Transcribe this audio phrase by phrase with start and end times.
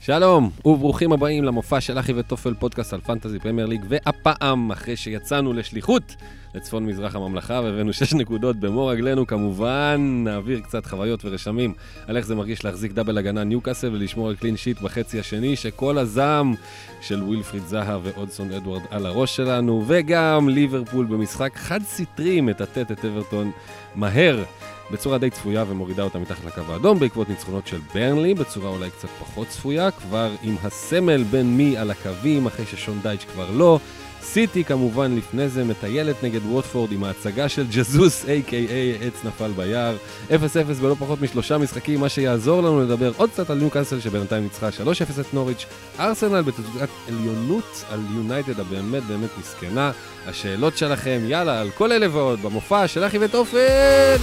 [0.00, 5.52] שלום, וברוכים הבאים למופע של אחי וטופל, פודקאסט על Fantasy Premier League, והפעם, אחרי שיצאנו
[5.52, 6.16] לשליחות
[6.54, 11.74] לצפון מזרח הממלכה והבאנו 6 נקודות במו רגלינו, כמובן נעביר קצת חוויות ורשמים
[12.06, 15.98] על איך זה מרגיש להחזיק double הגנה ניוקאסל ולשמור על clean sheet בחצי השני, שכל
[15.98, 16.54] הזעם
[17.00, 23.04] של ווילפריד זאהה ואודסון אדוארד על הראש שלנו, וגם ליברפול במשחק חד סטרי מטאטאת את
[23.04, 23.50] אברטון
[23.94, 24.44] מהר.
[24.90, 29.08] בצורה די צפויה ומורידה אותה מתחת לקו האדום בעקבות ניצחונות של ברנלי, בצורה אולי קצת
[29.20, 33.78] פחות צפויה, כבר עם הסמל בן מי על הקווים, אחרי שון דייץ' כבר לא.
[34.24, 39.96] סיטי כמובן לפני זה מטיילת נגד ווטפורד עם ההצגה של ג'זוס, a.k.a עץ נפל ביער.
[40.30, 40.34] 0-0
[40.80, 45.20] בלא פחות משלושה משחקים, מה שיעזור לנו לדבר עוד קצת על ניוקאסל שבינתיים ניצחה 3-0
[45.20, 45.66] את נוריץ'.
[46.00, 49.90] ארסנל בתצוגת עליונות על יונייטד הבאמת באמת מסכנה.
[50.26, 54.16] השאלות שלכם, יאללה, על כל אלה ועוד, במופע של אחי ותופל!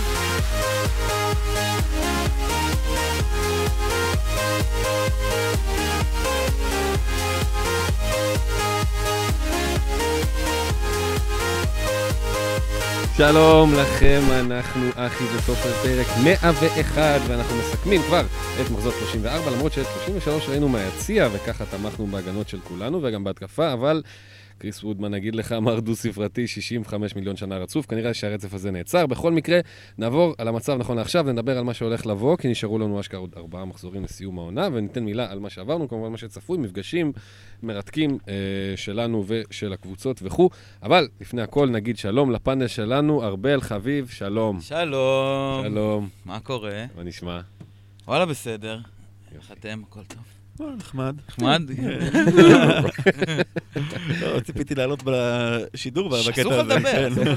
[13.18, 18.22] שלום לכם, אנחנו אחי וסופר פרק 101, ואנחנו מסכמים כבר
[18.62, 23.74] את מחזור 34, למרות שאת 33 ראינו מהיציע, וככה תמכנו בהגנות של כולנו וגם בהתקפה,
[23.74, 24.02] אבל
[24.62, 29.06] קריס וודמן, נגיד לך, אמר דו-ספרתי, 65 מיליון שנה רצוף, כנראה שהרצף הזה נעצר.
[29.06, 29.60] בכל מקרה,
[29.98, 33.34] נעבור על המצב נכון לעכשיו, נדבר על מה שהולך לבוא, כי נשארו לנו אשכרה עוד
[33.38, 37.12] ארבעה מחזורים לסיום העונה, וניתן מילה על מה שעברנו, כמובן מה שצפוי, מפגשים
[37.64, 38.34] מרתקים אה,
[38.76, 40.50] שלנו ושל הקבוצות וכו'.
[40.84, 44.62] אבל לפני הכל נגיד שלום לפאנל שלנו, ארבל חביב, שלום.
[44.62, 45.64] שלום.
[45.64, 46.10] שלום.
[46.26, 46.86] מה קורה?
[46.98, 47.42] מה נשמע?
[48.08, 48.80] וואלה, בסדר.
[49.36, 49.82] איך אתם?
[49.88, 50.41] הכל טוב.
[50.60, 51.16] נחמד.
[51.30, 51.62] נחמד?
[54.22, 56.42] לא, ציפיתי לעלות בשידור בקטע הזה.
[56.42, 57.10] אסור לך לדבר.
[57.16, 57.36] כן.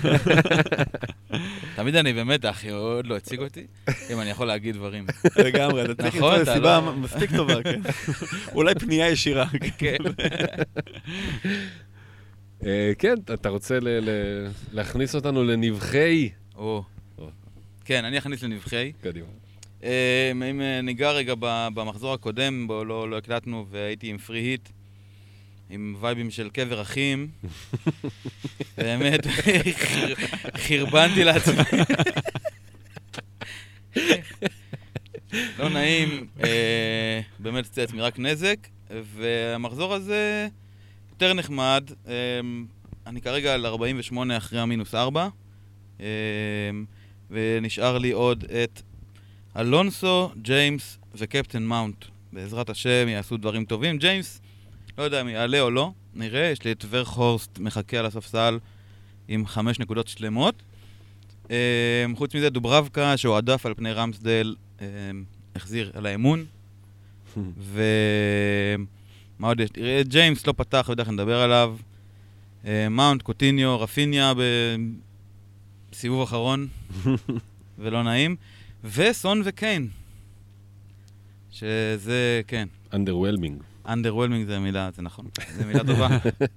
[1.77, 3.67] תמיד אני באמת, אחי, עוד לא הציג אותי,
[4.13, 5.07] אם אני יכול להגיד דברים.
[5.37, 7.81] לגמרי, אתה צריך נכון, למצוא סיבה לא- מספיק טובה, כן.
[8.55, 9.47] אולי פנייה ישירה.
[9.79, 9.97] כן.
[12.67, 13.79] אה, כן, אתה רוצה
[14.73, 16.31] להכניס אותנו לנבחי?
[17.85, 18.93] כן, אני אכניס לנבחי.
[19.03, 19.27] קדימה.
[19.85, 21.35] אה, אם אה, ניגע רגע
[21.75, 24.69] במחזור הקודם, בו לא לא הקלטנו והייתי עם פרי היט,
[25.71, 27.29] עם וייבים של קבר אחים.
[28.79, 29.27] באמת,
[30.57, 31.55] חרבנתי לעצמי.
[35.59, 38.57] לא נעים, אה, באמת עשיתי לעצמי רק נזק,
[38.91, 40.49] והמחזור הזה
[41.11, 41.91] יותר נחמד.
[43.07, 45.29] אני כרגע על 48 אחרי המינוס 4,
[46.01, 46.07] אה,
[47.31, 48.83] ונשאר לי עוד את
[49.57, 52.05] אלונסו, ג'יימס וקפטן מאונט.
[52.33, 53.99] בעזרת השם יעשו דברים טובים.
[53.99, 54.41] ג'יימס,
[54.99, 56.45] לא יודע אם יעלה או לא, נראה.
[56.53, 58.59] יש לי את ורכהורסט מחכה על הספסל
[59.29, 60.55] עם חמש נקודות שלמות.
[61.45, 61.49] Um,
[62.17, 64.83] חוץ מזה, דוברבקה, שהועדף על פני רמסדל, um,
[65.57, 66.45] החזיר על האמון.
[67.73, 69.71] ומה עוד יש?
[69.71, 71.77] תראה, ג'יימס לא פתח, בטח נדבר עליו.
[72.63, 74.33] Uh, מאונט, קוטיניו, רפיניה
[75.91, 76.69] בסיבוב אחרון,
[77.79, 78.37] ולא נעים.
[78.85, 79.89] וסון וקיין.
[81.51, 83.87] שזה, כן, underwhelming.
[83.87, 85.27] underwhelming זה מילה, זה נכון.
[85.55, 86.09] זה מילה טובה.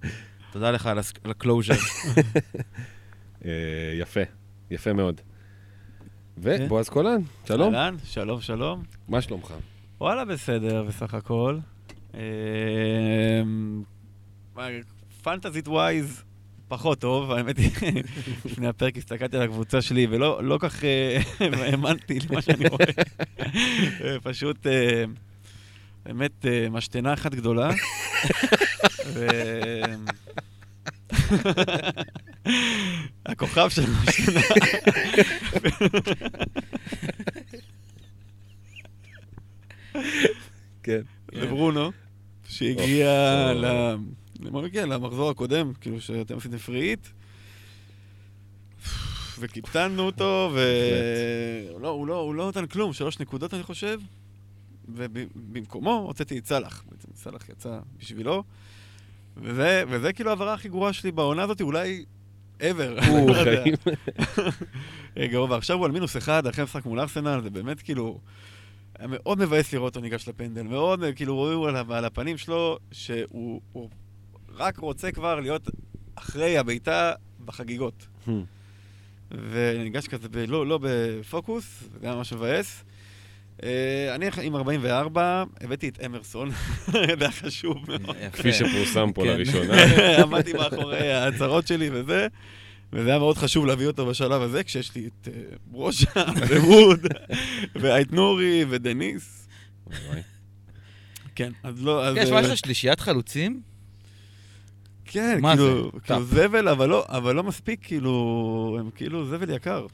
[0.51, 0.99] תודה לך על
[1.31, 1.73] ה closure.
[3.45, 3.51] אה,
[3.99, 4.19] יפה,
[4.71, 5.21] יפה מאוד.
[6.38, 8.83] ובועז קולן, שלום, אהלן, שלום, שלום.
[9.07, 9.53] מה שלומך?
[10.01, 11.59] וואלה, בסדר בסך הכל.
[15.23, 16.23] פנטזית wise,
[16.67, 17.72] פחות טוב, האמת היא,
[18.45, 22.85] לפני הפרק הסתכלתי על הקבוצה שלי ולא לא כך אה, האמנתי למה שאני רואה.
[24.03, 25.03] אה, פשוט, אה,
[26.06, 27.69] באמת, משתנה אחת גדולה.
[29.13, 29.81] ו-
[33.25, 34.41] הכוכב של המשתנה.
[40.83, 41.01] כן.
[41.33, 41.91] זה ברונו,
[42.47, 43.09] שהגיע
[43.53, 43.95] ל...
[44.39, 44.85] למה הוא הגיע?
[44.85, 47.11] למחזור הקודם, כאילו שאתם עשיתם פריעית.
[49.39, 53.99] וקיפטנו אותו, והוא לא, הוא לא, הוא לא נתן כלום, שלוש נקודות אני חושב.
[54.89, 56.83] ובמקומו הוצאתי את סאלח.
[56.89, 58.44] בעצם סאלח יצא בשבילו.
[59.38, 62.06] וזה, וזה כאילו ההעברה הכי גרועה שלי בעונה הזאת, אולי
[62.59, 62.63] ever.
[62.97, 63.33] לא.
[63.33, 63.73] חיים.
[65.17, 68.19] רגע, ועכשיו הוא על מינוס אחד, אחרי המשחק מול ארסנל, זה באמת כאילו...
[69.00, 73.62] היה מאוד מבאס לראות אותו ניגש לפנדל, מאוד, כאילו רואים על, על הפנים שלו שהוא
[73.71, 73.89] הוא
[74.57, 75.69] רק רוצה כבר להיות
[76.15, 77.13] אחרי הבעיטה
[77.45, 78.07] בחגיגות.
[79.31, 82.83] וניגש כזה, ב, לא, לא בפוקוס, זה היה ממש מבאס.
[83.63, 86.51] אה, אני עם 44, הבאתי את אמרסון,
[86.92, 88.15] זה היה חשוב מאוד.
[88.33, 89.27] כפי שפורסם פה כן.
[89.27, 89.74] לראשונה.
[90.24, 92.27] עמדתי מאחורי ההצהרות שלי וזה,
[92.94, 97.00] וזה היה מאוד חשוב להביא אותו בשלב הזה, כשיש לי את אה, ברושה, וווד,
[97.81, 99.48] והאייטנורי ודניס.
[101.36, 102.18] כן, אז לא, אז...
[102.18, 103.62] אה, יש לך שלישיית חלוצים?
[105.07, 106.00] כן, כאילו, זה?
[106.04, 106.24] כאילו.
[106.25, 109.86] זבל, אבל לא, אבל לא מספיק, כאילו, הם כאילו זבל יקר.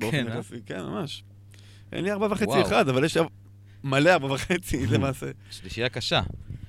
[0.00, 0.40] כן, אה?
[0.66, 1.24] כן, ממש.
[1.92, 2.66] אין לי ארבע וחצי וואו.
[2.66, 3.16] אחד, אבל יש
[3.84, 5.26] מלא ארבע וחצי למעשה.
[5.50, 6.22] שלישייה קשה.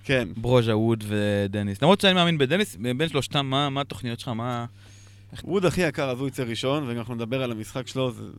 [0.04, 0.28] כן.
[0.38, 1.82] ברוז'ה, ווד ודניס.
[1.82, 4.30] למרות שאני מאמין בדניס, בין שלושתם, מה מה התוכניות שלך?
[4.30, 4.66] מה...
[5.44, 8.32] ווד הכי יקר, אז הוא יצא ראשון, וגם אנחנו נדבר על המשחק שלו ו-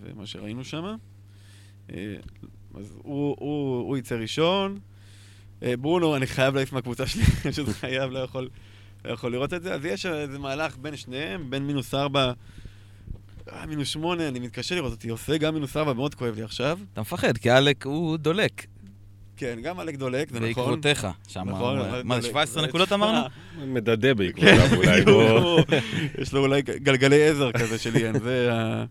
[0.00, 0.84] ומה שראינו שם.
[1.88, 1.96] אז
[3.02, 4.78] הוא- הוא הוא יצא ראשון.
[5.62, 8.48] אה, ברונו, אני חייב להעיף מהקבוצה שלי, פשוט חייב, לא יכול,
[9.04, 9.74] לא יכול לראות את זה.
[9.74, 12.32] אז יש איזה מהלך בין שניהם, בין מינוס ארבע,
[13.52, 16.78] אה, מינוס שמונה, אני מתקשה לראות אותי עושה, גם מינוס ארבע מאוד כואב לי עכשיו.
[16.92, 18.66] אתה מפחד, כי אלק הוא דולק.
[19.36, 20.64] כן, גם אלק דולק, זה נכון.
[20.64, 21.06] בעקבותיך.
[21.28, 22.30] שם, נכון, מה, דולק.
[22.30, 23.18] 17 זה- נקודות אמרנו?
[23.66, 25.60] מדדה בעקבותיו אולי, בוא.
[26.18, 28.84] יש לו אולי גלגלי עזר כזה של יאן, זה ה...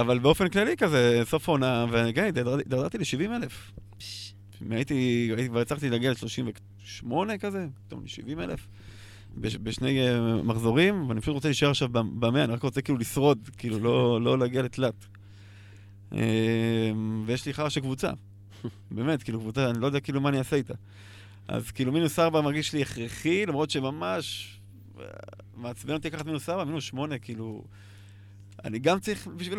[0.00, 3.72] אבל באופן כללי כזה, סוף העונה, וכן, התדרדרתי ל-70 אלף.
[4.70, 4.94] הייתי,
[5.36, 7.06] הייתי- כבר הצלחתי להגיע ל-38
[7.40, 8.68] כזה, פתאום ל-70 אלף.
[9.36, 13.38] בש- בשני אה, מחזורים, ואני פשוט רוצה להישאר עכשיו במאה, אני רק רוצה כאילו לשרוד,
[13.58, 14.94] כאילו לא, לא להגיע לתלת.
[16.12, 16.90] אה,
[17.26, 18.10] ויש לי חרא של קבוצה.
[18.90, 20.74] באמת, כאילו קבוצה, אני לא יודע כאילו מה אני אעשה איתה.
[21.48, 24.58] אז כאילו מינוס ארבע מרגיש לי הכרחי, למרות שממש
[25.00, 25.04] אה,
[25.56, 27.64] מעצבן אותי לקחת מינוס ארבע, מינוס שמונה, כאילו...
[28.64, 29.58] אני גם צריך בשביל...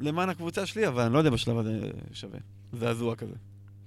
[0.00, 1.80] למען הקבוצה שלי, אבל אני לא יודע בשלב הזה
[2.12, 2.38] שווה.
[2.72, 3.34] זעזוע כזה.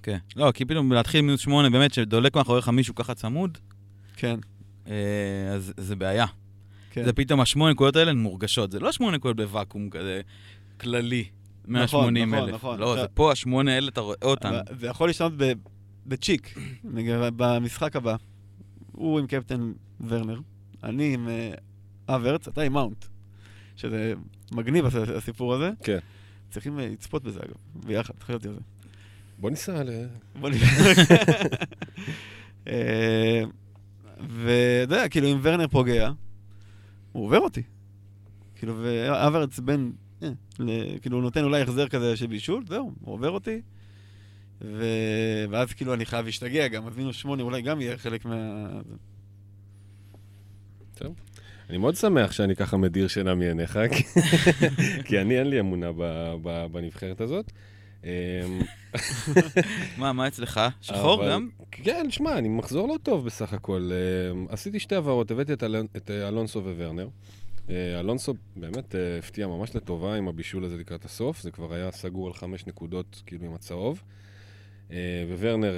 [0.03, 0.17] כן.
[0.35, 3.57] לא, כי פתאום להתחיל מינוס שמונה, באמת, שדולק מאחוריך מישהו ככה צמוד,
[4.15, 4.39] כן,
[4.87, 4.93] אה,
[5.53, 6.25] אז זה בעיה.
[6.91, 7.05] כן.
[7.05, 8.71] זה פתאום השמונה נקודות האלה הן מורגשות.
[8.71, 10.21] זה לא שמונה נקודות בוואקום כזה
[10.79, 11.25] כללי,
[11.67, 12.55] 180 נכון, אלף.
[12.55, 12.79] נכון.
[12.79, 14.15] לא, אתה- זה פה השמונה האלה, אתה רואה.
[14.43, 15.33] אבל זה יכול להשתנות
[16.05, 16.57] בצ'יק,
[17.35, 18.15] במשחק הבא.
[18.91, 19.71] הוא עם קפטן
[20.07, 20.39] ורנר,
[20.83, 21.51] אני עם אה,
[22.07, 23.05] אברץ, אתה עם מאונט.
[23.75, 24.13] שזה
[24.51, 25.71] מגניב הס- הסיפור הזה.
[25.83, 25.97] כן.
[26.51, 27.55] צריכים אה, לצפות בזה אגב,
[27.87, 28.59] ביחד, תחשבתי על זה.
[29.39, 29.89] בוא ניסע ל...
[30.39, 30.67] בוא נראה.
[32.67, 33.43] אה,
[34.29, 34.53] ואתה
[34.95, 36.09] יודע, כאילו, אם ורנר פוגע,
[37.11, 37.61] הוא עובר אותי.
[38.55, 39.91] כאילו, ואברץ בין,
[40.23, 40.29] אה,
[41.01, 43.61] כאילו, הוא נותן אולי החזר כזה של בישול, זהו, הוא עובר אותי.
[44.61, 44.83] ו...
[45.49, 48.67] ואז כאילו אני חייב להשתגע גם, אז מינוס שמונה אולי גם יהיה חלק מה...
[51.69, 53.79] אני מאוד שמח שאני ככה מדיר שינה מעיניך,
[55.05, 55.89] כי- אני, אין לי אמונה
[56.71, 57.51] בנבחרת הזאת.
[58.03, 58.09] אמ,
[59.97, 60.59] מה, מה אצלך?
[60.81, 61.49] שחור אבל- גם?
[61.71, 63.91] כן, שמע, אני מחזור לא טוב בסך הכל.
[64.31, 65.63] אמ, עשיתי שתי העברות, הבאתי את
[66.11, 67.07] אה, אלונסו וורנר.
[67.69, 71.91] אה, אלונסו באמת אה, הפתיע ממש לטובה עם הבישול הזה לקראת הסוף, זה כבר היה
[71.91, 74.03] סגור על חמש נקודות, כאילו עם הצהוב.
[75.39, 75.73] וורנר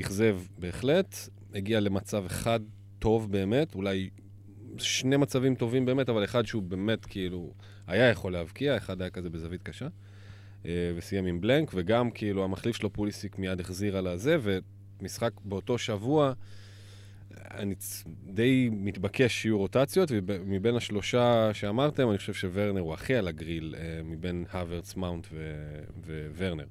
[0.00, 1.16] אכזב בהחלט,
[1.54, 2.60] הגיע למצב אחד
[2.98, 4.10] טוב באמת, אולי
[4.78, 7.52] שני מצבים טובים באמת, אבל אחד שהוא באמת כאילו
[7.86, 9.88] היה יכול להבקיע, אחד היה כזה בזווית קשה.
[10.66, 14.36] אה, וסיים עם בלנק, וגם כאילו המחליף שלו פוליסיק מיד החזיר על הזה,
[15.00, 16.32] ומשחק באותו שבוע,
[17.50, 17.74] אני
[18.24, 24.00] די מתבקש שיהיו רוטציות, ומבין השלושה שאמרתם, אני חושב שוורנר הוא הכי על הגריל אה,
[24.04, 25.26] מבין הוורץ, מאונט
[26.38, 26.66] וורנר.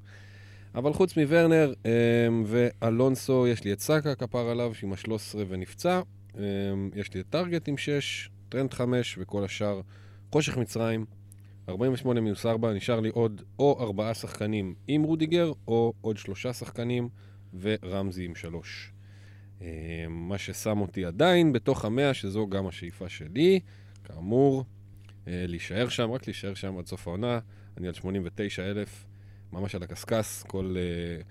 [0.75, 1.92] אבל חוץ מוורנר אה,
[2.46, 6.01] ואלונסו, יש לי את סאקה כפר עליו, שעם ה-13 ונפצע.
[6.96, 9.81] יש לי את טארגט עם 6, טרנד 5 וכל השאר.
[10.31, 11.06] חושך מצרים,
[11.69, 17.10] 48 מינוס 4, נשאר לי עוד או ארבעה שחקנים עם רודיגר, או עוד שלושה שחקנים
[17.60, 18.91] ורמזי עם שלוש.
[19.62, 19.67] אה,
[20.10, 23.60] מה ששם אותי עדיין בתוך המאה, שזו גם השאיפה שלי,
[24.03, 24.65] כאמור,
[25.27, 27.39] אה, להישאר שם, רק להישאר שם עד סוף העונה.
[27.77, 29.05] אני על 89 אלף,
[29.51, 31.22] ממש על הקשקש, כל, אה,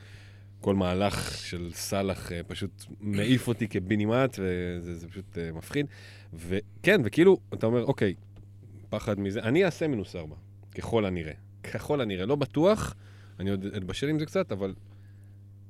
[0.61, 5.87] כל מהלך של סאלח פשוט מעיף אותי כבינימט, וזה זה פשוט מפחיד.
[6.33, 8.15] וכן, וכאילו, אתה אומר, אוקיי,
[8.93, 10.37] פחד מזה, אני אעשה מינוס ארבע,
[10.75, 11.33] ככל הנראה.
[11.63, 12.95] ככל הנראה, לא בטוח,
[13.41, 14.75] אני עוד אתבשל עם זה קצת, אבל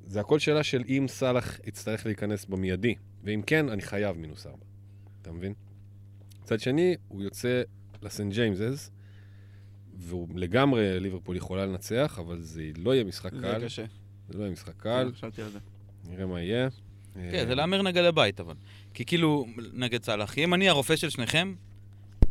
[0.05, 4.65] זה הכל שאלה של אם סאלח יצטרך להיכנס במיידי, ואם כן, אני חייב מינוס ארבע.
[5.23, 5.53] אתה מבין?
[6.43, 7.63] מצד שני, הוא יוצא
[8.03, 8.91] לסנט ג'יימסס,
[9.97, 13.65] והוא לגמרי, ליברפול יכולה לנצח, אבל זה לא יהיה משחק זה קל.
[13.65, 13.85] קשה.
[14.29, 15.59] זה לא יהיה משחק קל, חשבתי על זה.
[16.09, 16.69] נראה מה יהיה.
[17.15, 18.55] כן, זה להמר נגד הבית, אבל.
[18.95, 21.55] כי כאילו, נגד סאלח, אם אני הרופא של שניכם,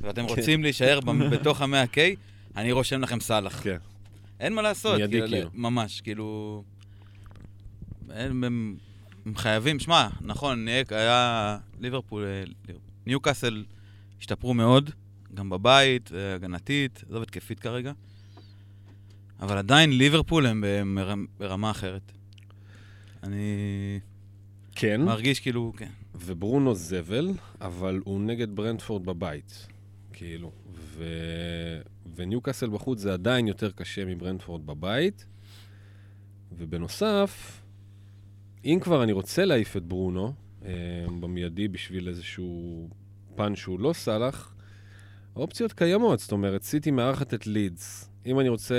[0.01, 0.29] ואתם כן.
[0.29, 0.99] רוצים להישאר
[1.31, 1.97] בתוך המאה K,
[2.57, 3.63] אני רושם לכם סאלח.
[3.63, 3.77] כן.
[4.39, 4.97] אין מה לעשות.
[4.97, 5.49] מיידי, כאילו.
[5.53, 6.63] ממש, כאילו...
[8.09, 8.75] הם,
[9.35, 12.43] חייבים, שמע, נכון, היה ליברפול, אה,
[13.05, 13.65] ניוקאסל
[14.19, 14.91] השתפרו מאוד,
[15.33, 17.91] גם בבית, אה, הגנתית, עזוב התקפית כרגע.
[19.39, 20.63] אבל עדיין ליברפול הם
[21.37, 22.11] ברמה אחרת.
[23.23, 23.99] אני
[24.75, 25.89] כן, מרגיש כאילו, כן.
[26.15, 27.29] וברונו זבל,
[27.61, 29.67] אבל הוא נגד ברנדפורד בבית,
[30.21, 30.51] כאילו.
[30.73, 31.03] ו...
[32.15, 35.25] וניוקאסל בחוץ זה עדיין יותר קשה מברנדפורד בבית.
[36.51, 37.61] ובנוסף,
[38.65, 40.33] אם כבר אני רוצה להעיף את ברונו
[40.65, 40.71] אה,
[41.19, 42.89] במיידי בשביל איזשהו
[43.35, 44.55] פן שהוא לא סאלח,
[45.35, 48.09] האופציות קיימות, זאת אומרת, סיטי מארחת את לידס.
[48.25, 48.75] אם אני רוצה,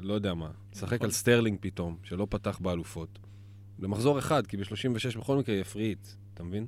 [0.00, 1.04] לא יודע מה, לשחק נכון.
[1.04, 3.18] על סטרלינג פתאום, שלא פתח באלופות.
[3.78, 6.66] במחזור אחד, כי ב-36 בכל מקרה free hit, אתה מבין?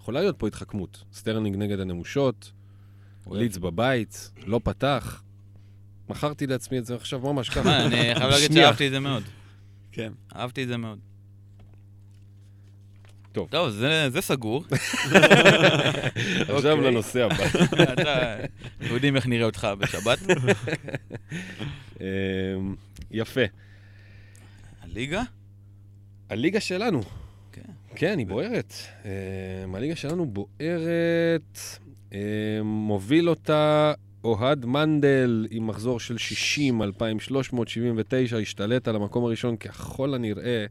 [0.00, 1.04] יכולה להיות פה התחכמות.
[1.12, 2.52] סטרלינג נגד הנמושות.
[3.30, 5.22] לידס בבית, לא פתח.
[6.08, 7.86] מכרתי לעצמי את זה עכשיו ממש ככה.
[7.86, 8.52] אני חייב להגיד.
[8.52, 9.22] שאהבתי את זה מאוד.
[9.92, 10.12] כן.
[10.36, 10.98] אהבתי את זה מאוד.
[13.32, 13.48] טוב.
[13.50, 14.64] טוב, זה זה סגור.
[16.48, 16.90] עכשיו אוקיי.
[16.90, 17.44] לנושא הבא.
[17.92, 18.36] אתה-
[18.80, 20.18] יודעים איך נראה אותך בשבת.
[22.00, 22.04] אמ,
[23.10, 23.40] יפה.
[24.82, 25.22] הליגה?
[26.30, 27.02] הליגה שלנו.
[27.52, 27.62] כן.
[27.96, 28.72] כן, היא בוערת.
[29.04, 31.58] אמ, הליגה שלנו בוערת.
[32.12, 32.18] אמ,
[32.62, 33.92] מוביל אותה
[34.24, 40.66] אוהד מנדל עם מחזור של 60, 2,379, השתלט על המקום הראשון ככל הנראה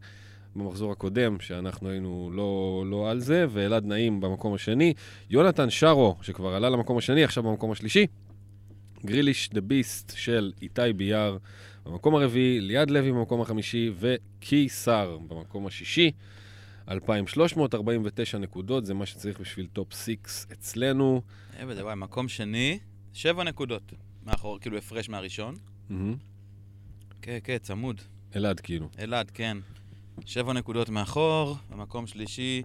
[0.55, 4.93] במחזור הקודם, שאנחנו היינו לא, לא על זה, ואלעד נעים במקום השני.
[5.29, 8.07] יונתן שרו, שכבר עלה למקום השני, עכשיו במקום השלישי.
[9.05, 11.37] גריליש דה ביסט של איתי ביאר
[11.85, 16.11] במקום הרביעי, ליעד לוי במקום החמישי, וקיסר במקום השישי.
[16.89, 20.15] 2,349 נקודות, זה מה שצריך בשביל טופ 6
[20.51, 21.21] אצלנו.
[21.59, 22.79] אה, וזה וואי, מקום שני,
[23.13, 23.93] שבע נקודות.
[24.25, 25.55] מאחור, כאילו הפרש מהראשון.
[27.21, 28.01] כן, כן, צמוד.
[28.35, 28.89] אלעד כאילו.
[28.99, 29.57] אלעד, כן.
[30.25, 32.63] שבע נקודות מאחור, במקום שלישי,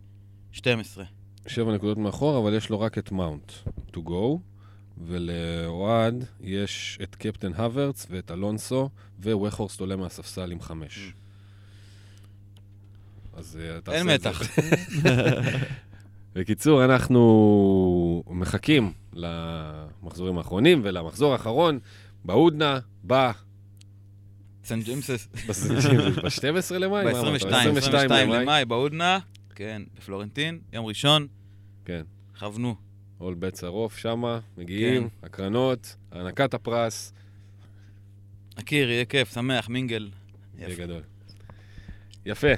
[0.52, 1.04] 12.
[1.46, 3.52] שבע נקודות מאחור, אבל יש לו רק את מאונט
[3.92, 4.38] to go,
[4.98, 11.12] ולאוהד יש את קפטן הוורץ ואת אלונסו, וווחורסט עולה מהספסל עם חמש.
[13.36, 14.28] אז אה, תעשה אין את זה.
[14.28, 14.42] מתח.
[16.34, 21.78] בקיצור, אנחנו מחכים למחזורים האחרונים ולמחזור האחרון
[22.24, 23.30] בהודנה, ב...
[24.64, 25.28] סן ג'יימסס.
[26.24, 27.04] ב-12 למאי?
[27.04, 27.42] מה אמרת?
[27.42, 29.18] ב-22, 22 22 למאי, בהודנה.
[29.54, 31.26] כן, בפלורנטין, יום ראשון.
[31.84, 32.02] כן.
[32.38, 32.74] כוונו.
[33.20, 37.12] אול בית שרוף שמה, מגיעים, הקרנות, הענקת הפרס,
[38.56, 40.10] הכיר, יהיה כיף, שמח, מינגל.
[40.58, 40.76] יהיה.
[40.76, 41.02] גדול.
[42.26, 42.48] יפה.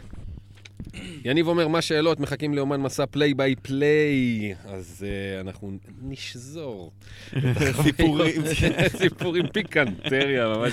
[1.25, 2.21] יניב אומר, מה שאלות?
[2.21, 4.55] מחכים לאומן מסע פליי ביי פליי.
[4.65, 6.93] אז uh, אנחנו נשזור.
[7.83, 8.43] סיפורים.
[9.03, 10.73] סיפורים פיקנטריה, ממש.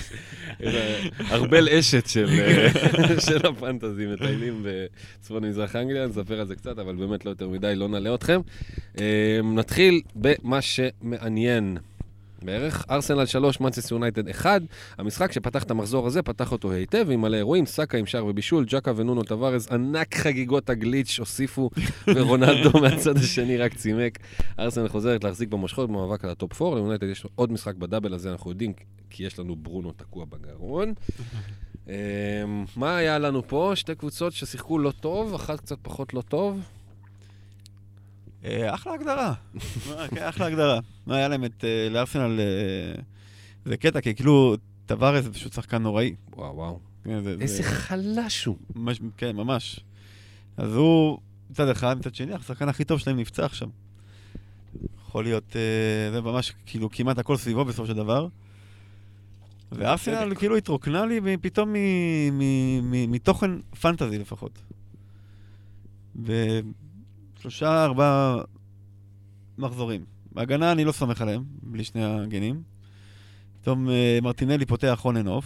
[0.63, 6.79] אה, ארבל אשת של, אה, של הפנטזי, מטיילים בצפון מזרח אנגליה, נספר על זה קצת,
[6.79, 8.41] אבל באמת לא יותר מדי, לא נעלה אתכם.
[8.99, 11.77] אה, נתחיל במה שמעניין.
[12.45, 12.85] בערך.
[12.89, 14.61] ארסנל 3, מנצ'סטר יונייטד 1.
[14.97, 18.65] המשחק שפתח את המחזור הזה, פתח אותו היטב, עם מלא אירועים, סאקה עם שער ובישול,
[18.65, 21.69] ג'קה ונונו טווארז, ענק חגיגות הגליץ' הוסיפו,
[22.15, 24.19] ורונלדו מהצד השני רק צימק.
[24.59, 28.51] ארסנל חוזרת להחזיק במושכות במאבק על הטופ 4, ליונייטד יש עוד משחק בדאבל הזה, אנחנו
[28.51, 28.73] יודעים,
[29.09, 30.93] כי יש לנו ברונו תקוע בגרון.
[31.87, 31.93] אמ,
[32.75, 33.71] מה היה לנו פה?
[33.75, 36.59] שתי קבוצות ששיחקו לא טוב, אחת קצת פחות לא טוב.
[38.45, 39.33] אה, אחלה הגדרה.
[39.89, 40.79] מה, כן, אחלה הגדרה.
[41.05, 43.01] מה היה להם את, אה, לארסנל, אה,
[43.65, 46.15] זה קטע, כי כאילו, טווארז זה פשוט שחקן נוראי.
[46.35, 46.79] וואו, וואו.
[47.03, 48.57] כן, זה- איזה זה- חלש הוא.
[49.17, 49.79] כן, ממש.
[50.57, 51.17] אז הוא,
[51.49, 53.67] מצד אחד, מצד שני, השחקן הכי טוב שלהם נפצע עכשיו.
[55.07, 58.27] יכול להיות, אה, זה ממש, כאילו, כמעט הכל סביבו בסופו של דבר.
[59.71, 61.73] וארסנל כאילו התרוקנה לי פתאום
[63.07, 64.59] מתוכן פנטזי לפחות.
[67.43, 68.37] בשלושה, ארבעה
[69.57, 70.05] מחזורים.
[70.31, 72.63] בהגנה אני לא סומך עליהם, בלי שני הגנים.
[73.61, 75.45] פתאום אה, מרטינלי פותח and off.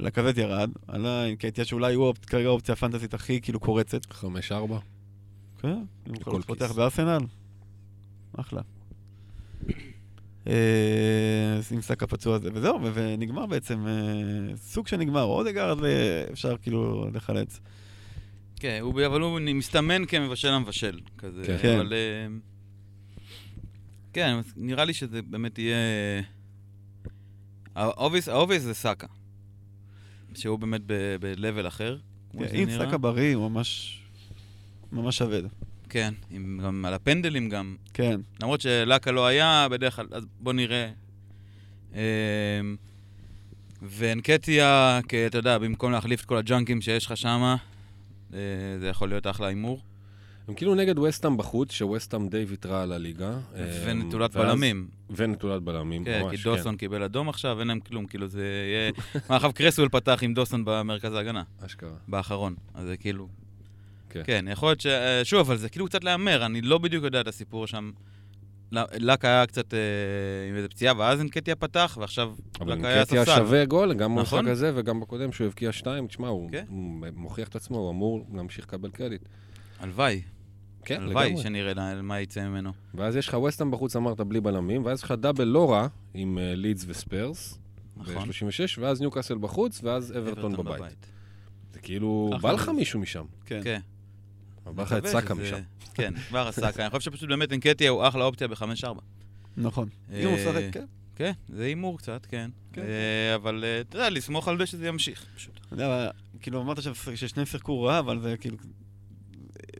[0.00, 4.12] לקזט ירד, עלה עם קייטיה שאולי הוא כרגע האופציה הפנטזית הכי כאילו קורצת.
[4.12, 4.78] חמש ארבע.
[5.58, 6.72] כן, אם כל פותח.
[6.72, 7.26] בארסנל,
[8.32, 8.62] אחלה.
[10.46, 15.78] אה, עם שק הפצוע הזה, וזהו, ונגמר בעצם, אה, סוג שנגמר, אודגרד
[16.32, 17.60] אפשר כאילו לחלץ.
[18.64, 21.42] כן, הוא- אבל הוא מסתמן כמבשל המבשל, כזה.
[21.46, 21.58] כן.
[21.62, 21.74] כן.
[21.78, 21.92] אבל...
[24.12, 25.76] כן, אז נראה לי שזה באמת יהיה...
[27.74, 29.06] ה obvious זה סאקה.
[30.34, 31.98] שהוא באמת ב-level אחר.
[32.32, 32.86] כן, אם נראה.
[32.88, 34.00] סאקה בריא הוא ממש,
[34.92, 35.42] ממש עובד.
[35.88, 37.76] כן, עם- גם על הפנדלים גם.
[37.94, 40.90] כן, למרות שלאקה לא היה, בדרך כלל, אז בוא נראה.
[41.94, 41.98] אמ,
[43.82, 47.56] ואנקטיה, כי אתה יודע, במקום להחליף את כל הג'אנקים שיש לך שמה,
[48.80, 49.80] זה יכול להיות אחלה הימור.
[50.48, 53.38] הם כאילו נגד וסטאם בחוץ, שווסטאם די ויתרה על הליגה.
[53.84, 54.88] ונטולת ואז- בלמים.
[55.10, 58.92] ונטולת בלמים, כן, ממש, כי דוסון קיבל אדום עכשיו, אין להם כלום, כאילו זה יהיה...
[59.30, 61.90] מה, עכשיו קרסוול פתח עם דוסון במרכז ההגנה, אשכרה.
[62.08, 62.54] באחרון.
[62.74, 63.28] אז זה כאילו...
[64.10, 64.22] כן.
[64.26, 64.86] כן, יכול להיות ש...
[64.86, 67.90] אה, שוב, אבל זה כאילו קצת להמר, אני לא בדיוק יודע את הסיפור שם
[68.72, 69.78] לק היה קצת אה,
[70.50, 73.24] עם איזה פציעה, ואז אנקטיה פתח, ועכשיו אבל לק היה ספסל.
[73.36, 74.48] שווה גול, גם במשחק נכון.
[74.48, 76.06] הזה וגם בקודם שהוא הבקיע שתיים.
[76.06, 76.64] תשמע, הוא כן.
[76.68, 76.78] הוא
[77.16, 79.22] מוכיח את עצמו, הוא אמור להמשיך לקבל קרדיט.
[79.80, 80.22] הלוואי,
[80.84, 81.42] כן, הלוואי לגמרי.
[81.42, 82.72] שנראה לה- מה יצא ממנו.
[82.94, 86.38] ואז יש לך וסטהאם בחוץ, אמרת, בלי בלמים, ואז יש לך דאבל לא רע עם
[86.38, 87.58] אה, לידס וספיירס,
[87.96, 88.28] נכון.
[88.28, 88.40] ב-36,
[88.80, 91.06] ואז ניוקאסל בחוץ, ואז אברטון בבית.
[91.72, 92.30] זה כאילו.
[92.40, 93.24] בא לך מישהו משם.
[93.46, 93.60] כן.
[93.64, 93.80] כן.
[94.74, 95.58] בא לך את סאקה משם.
[95.94, 96.82] כן, כבר הסאקה.
[96.82, 98.86] אני חושב שפשוט באמת אנקטיה הוא אחלה אופציה ב-5-4.
[99.56, 99.88] נכון.
[100.12, 100.84] אה, אם הוא משחק, כן.
[101.16, 102.50] כן, זה הימור קצת, כן.
[102.72, 102.82] כן.
[102.82, 105.60] אה, אבל אה, אתה יודע, לסמוך על זה שזה ימשיך, פשוט.
[105.66, 106.10] אתה יודע,
[106.40, 106.78] כאילו אמרת
[107.14, 108.56] ששניהם שיחקו רע, אבל זה כאילו...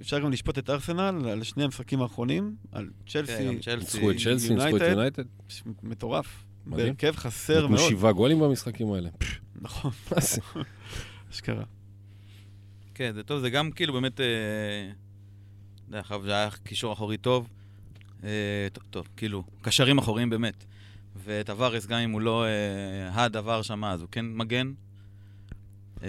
[0.00, 3.49] אפשר גם לשפוט את ארסנל על שני המשחקים האחרונים, על כן, צ'לסי.
[3.76, 5.23] ניצחו את צ'לסי, ניצחו את יונייטד.
[5.83, 6.44] מטורף.
[6.66, 7.90] בהרכב חסר נתנו מאוד.
[7.90, 9.11] שבעה גולים במשחקים האלה.
[9.62, 10.40] נכון, מה זה?
[11.33, 11.64] אשכרה.
[12.94, 14.21] כן, זה טוב, זה גם כאילו באמת...
[15.88, 17.49] יודע, עכשיו זה היה קישור אחורי טוב.
[18.25, 18.29] אה,
[18.73, 20.64] טוב, טוב, כאילו, קשרים אחוריים באמת.
[21.25, 24.73] וטווארס, גם אם הוא לא אה, הדבר שם, אז הוא כן מגן.
[26.03, 26.09] אה,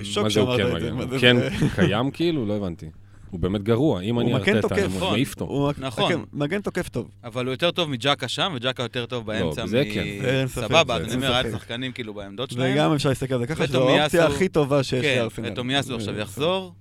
[0.00, 1.10] בשוק מה זה הוא שאמרת כן את זה, מגן?
[1.10, 1.36] הוא כן
[1.76, 2.46] קיים כאילו?
[2.46, 2.90] לא הבנתי.
[3.30, 4.00] הוא באמת גרוע.
[4.00, 5.10] אם אני מגן ארטטה, תוקף, אני.
[5.10, 5.44] מעיף אותו.
[5.44, 6.12] הוא נכון.
[6.12, 7.10] כן, מגן תוקף טוב.
[7.24, 9.64] אבל הוא יותר טוב מג'קה שם, וג'קה יותר טוב באמצע.
[9.64, 10.04] בזה מ- כן.
[10.22, 11.52] זה אין ספק, סבבה, אז אני אומר, היה.
[11.52, 12.72] שחקנים כאילו בעמדות שלהם.
[12.74, 15.52] וגם אפשר להסתכל על זה ככה, שזו האופציה הכי טובה שיש כן, לארסנל.
[15.52, 16.74] וטומיאסו עכשיו יחזור.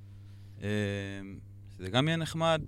[1.79, 2.62] אה, זה גם יהיה נחמד.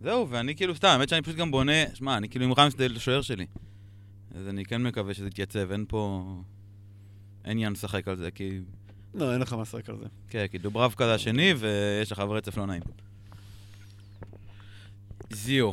[0.00, 3.22] זהו, ואני כאילו, סתם, האמת שאני פשוט גם בונה, שמע, אני כאילו עם רמסדל לשוער
[3.22, 3.46] שלי.
[4.34, 6.34] אז אני כן מקווה שזה יתייצב, אין פה...
[7.44, 8.60] אין עניין לשחק על זה, כי...
[9.14, 10.04] לא, אין לך מה לשחק על זה.
[10.28, 12.82] כן, כי דוברבקה זה השני, ויש לך רצף לא נעים.
[15.32, 15.72] זיו.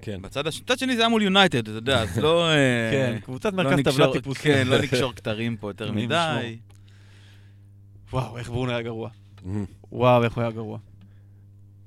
[0.00, 0.22] כן.
[0.22, 0.60] בצד הש...
[0.60, 2.48] בצד שני זה היה מול יונייטד, אתה יודע, אז לא...
[2.48, 4.42] אה, כן, קבוצת לא מרכז טבלה טיפוסית.
[4.42, 6.58] כן, לא נקשור כתרים פה יותר מדי.
[8.12, 9.10] וואו, איך ברונו היה גרוע.
[9.92, 10.78] וואו, איך הוא היה גרוע.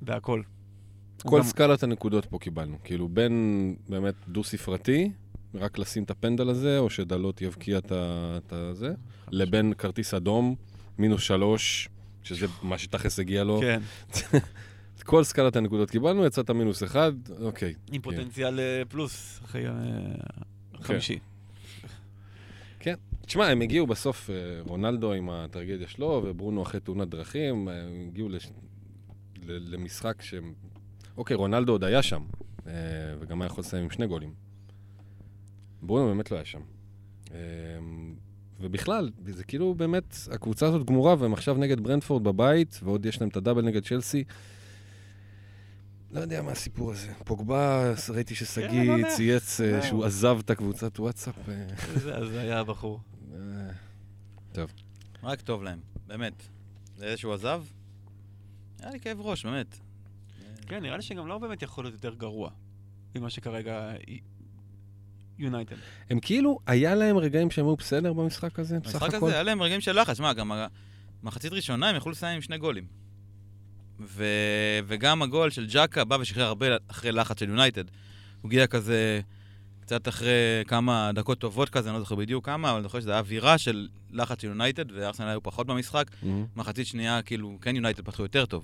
[0.02, 0.42] בהכל.
[1.24, 2.78] כל גם- סקלת הנקודות פה קיבלנו.
[2.84, 5.12] כאילו, בין באמת דו-ספרתי,
[5.56, 8.94] רק לשים את הפנדל הזה, או שדלות יבקיע את הזה,
[9.32, 10.56] לבין כרטיס אדום,
[10.98, 11.90] מינוס שלוש,
[12.24, 13.60] שזה מה שתכלס הגיע לו.
[13.62, 13.82] כן,
[15.06, 17.74] כל סקלת הנקודות קיבלנו, יצאת מינוס אחד, אוקיי.
[17.92, 19.74] עם פוטנציאל אה, פלוס אחרי אה,
[20.74, 20.84] כן.
[20.84, 21.20] חמישי.
[23.28, 24.36] תשמע, הם הגיעו בסוף, אה,
[24.68, 28.52] רונלדו עם הטרגדיה שלו, וברונו אחרי תאונת דרכים, אה, הם הגיעו לש...
[29.46, 30.54] למשחק שהם...
[31.18, 32.24] אוקיי, רונלדו עוד היה שם,
[32.68, 32.74] אה,
[33.20, 34.34] וגם היה יכול לסיים עם שני גולים.
[35.82, 36.62] ברונו באמת לא היה שם.
[38.60, 43.30] ובכלל, זה כאילו באמת, הקבוצה הזאת גמורה, והם עכשיו נגד ברנדפורד בבית, ועוד יש להם
[43.30, 44.24] את הדאבל נגד צ'לסי.
[46.12, 47.12] לא יודע מה הסיפור הזה.
[47.26, 49.16] פוגבה, ראיתי לא ששגיא יודע.
[49.16, 49.82] צייץ לא.
[49.82, 51.36] שהוא עזב את הקבוצת וואטסאפ.
[52.32, 53.00] זה היה הבחור.
[53.38, 54.64] אה,
[55.24, 56.48] רק טוב להם, באמת.
[56.96, 57.64] זה שהוא עזב?
[58.80, 59.78] היה לי כאב ראש, באמת.
[60.68, 62.50] כן, נראה לי שגם לא באמת יכול להיות יותר גרוע
[63.16, 63.94] ממה שכרגע
[65.38, 65.76] יונייטד.
[66.10, 69.16] הם כאילו, היה להם רגעים שהם היו בסדר במשחק הזה, בסך הכל?
[69.16, 70.20] הזה היה להם רגעים של לחץ.
[70.20, 70.52] מה, גם
[71.24, 72.88] מחצית ראשונה הם יכלו לסיים עם שני גולים.
[74.00, 74.24] ו...
[74.88, 77.84] וגם הגול של ג'קה בא ושחרר הרבה אחרי לחץ של יונייטד.
[78.42, 79.22] הוא הגיע כזה
[79.88, 83.12] קצת אחרי כמה דקות טובות כזה, אני לא זוכר בדיוק כמה, אבל אני זוכר שזה
[83.12, 86.06] היה אווירה של לחץ של יונייטד, וארסנל היו פחות במשחק.
[86.24, 86.46] מהמם.
[86.56, 88.64] מחצית שנייה, כאילו, כן יונייטד פתחו יותר טוב.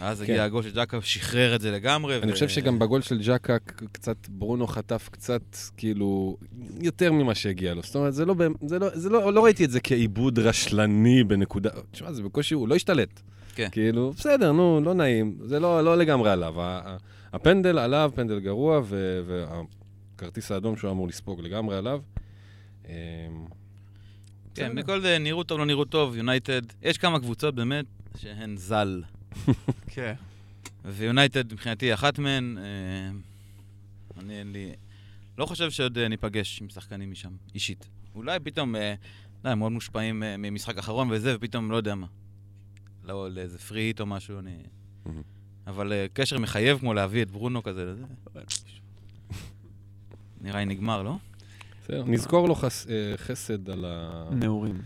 [0.00, 0.22] אז כן.
[0.24, 2.18] הגיע הגול של ג'קה, שחרר את זה לגמרי.
[2.22, 3.56] אני ו- חושב שגם בגול של ג'קה,
[3.92, 5.42] קצת ברונו חטף קצת,
[5.76, 6.36] כאילו,
[6.80, 7.82] יותר ממה שהגיע לו.
[7.82, 8.34] זאת אומרת, זה לא,
[8.66, 12.68] זה לא, זה לא, לא ראיתי את זה כעיבוד רשלני בנקודה, תשמע, זה בקושי, הוא
[12.68, 13.20] לא השתלט.
[13.54, 13.68] כן.
[13.72, 16.54] כאילו, בסדר, נו, לא נעים, זה לא, לא לגמרי עליו.
[17.32, 19.44] הפנדל עליו, פנדל גרוע, ו-
[20.16, 22.00] והכרטיס האדום שהוא אמור לספוג לגמרי עליו.
[22.88, 22.92] אמ,
[24.54, 24.72] כן.
[24.72, 27.84] מכל זה נראות טוב, לא נראות טוב, יונייטד, יש כמה קבוצות באמת
[28.16, 29.02] שהן זל.
[29.94, 30.14] כן.
[30.84, 32.58] ויונייטד מבחינתי אחת מהן.
[32.58, 33.10] אה,
[34.20, 34.72] אני אין לי...
[35.38, 37.88] לא חושב שעוד אה, ניפגש עם שחקנים משם, אישית.
[38.14, 38.94] אולי פתאום, אה,
[39.44, 42.06] לא, הם מאוד מושפעים אה, ממשחק אחרון וזה, ופתאום לא יודע מה.
[43.04, 44.56] לא, לאיזה פריט או משהו, אני...
[45.66, 48.04] אבל אה, קשר מחייב כמו להביא את ברונו כזה לזה.
[50.46, 51.16] נראה לי נגמר, לא?
[51.82, 54.24] בסדר, נזכור לו חס, אה, חסד על ה...
[54.30, 54.82] נעורים.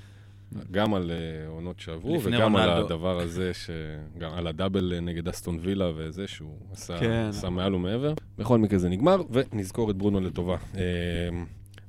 [0.70, 2.70] גם על אה, עונות שעברו, וגם על.
[2.70, 3.70] הדבר הזה, ש...
[4.18, 7.26] גם על הדאבל אה, נגד אסטון וילה וזה, שהוא עשה, כן.
[7.28, 8.14] עשה מעל ומעבר.
[8.38, 10.56] בכל מקרה זה נגמר, ונזכור את ברונו לטובה.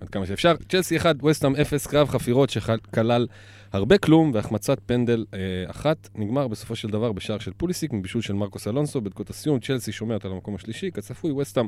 [0.01, 0.55] עד כמה שאפשר.
[0.69, 3.27] צ'לסי 1, וסטאם 0, קרב חפירות שכלל
[3.71, 6.09] הרבה כלום והחמצת פנדל אה, אחת.
[6.15, 9.59] נגמר בסופו של דבר בשער של פוליסיק, מבישול של מרקוס אלונסו, בדקות הסיום.
[9.59, 11.65] צ'לסי שומרת על המקום השלישי, כצפוי, וסטאם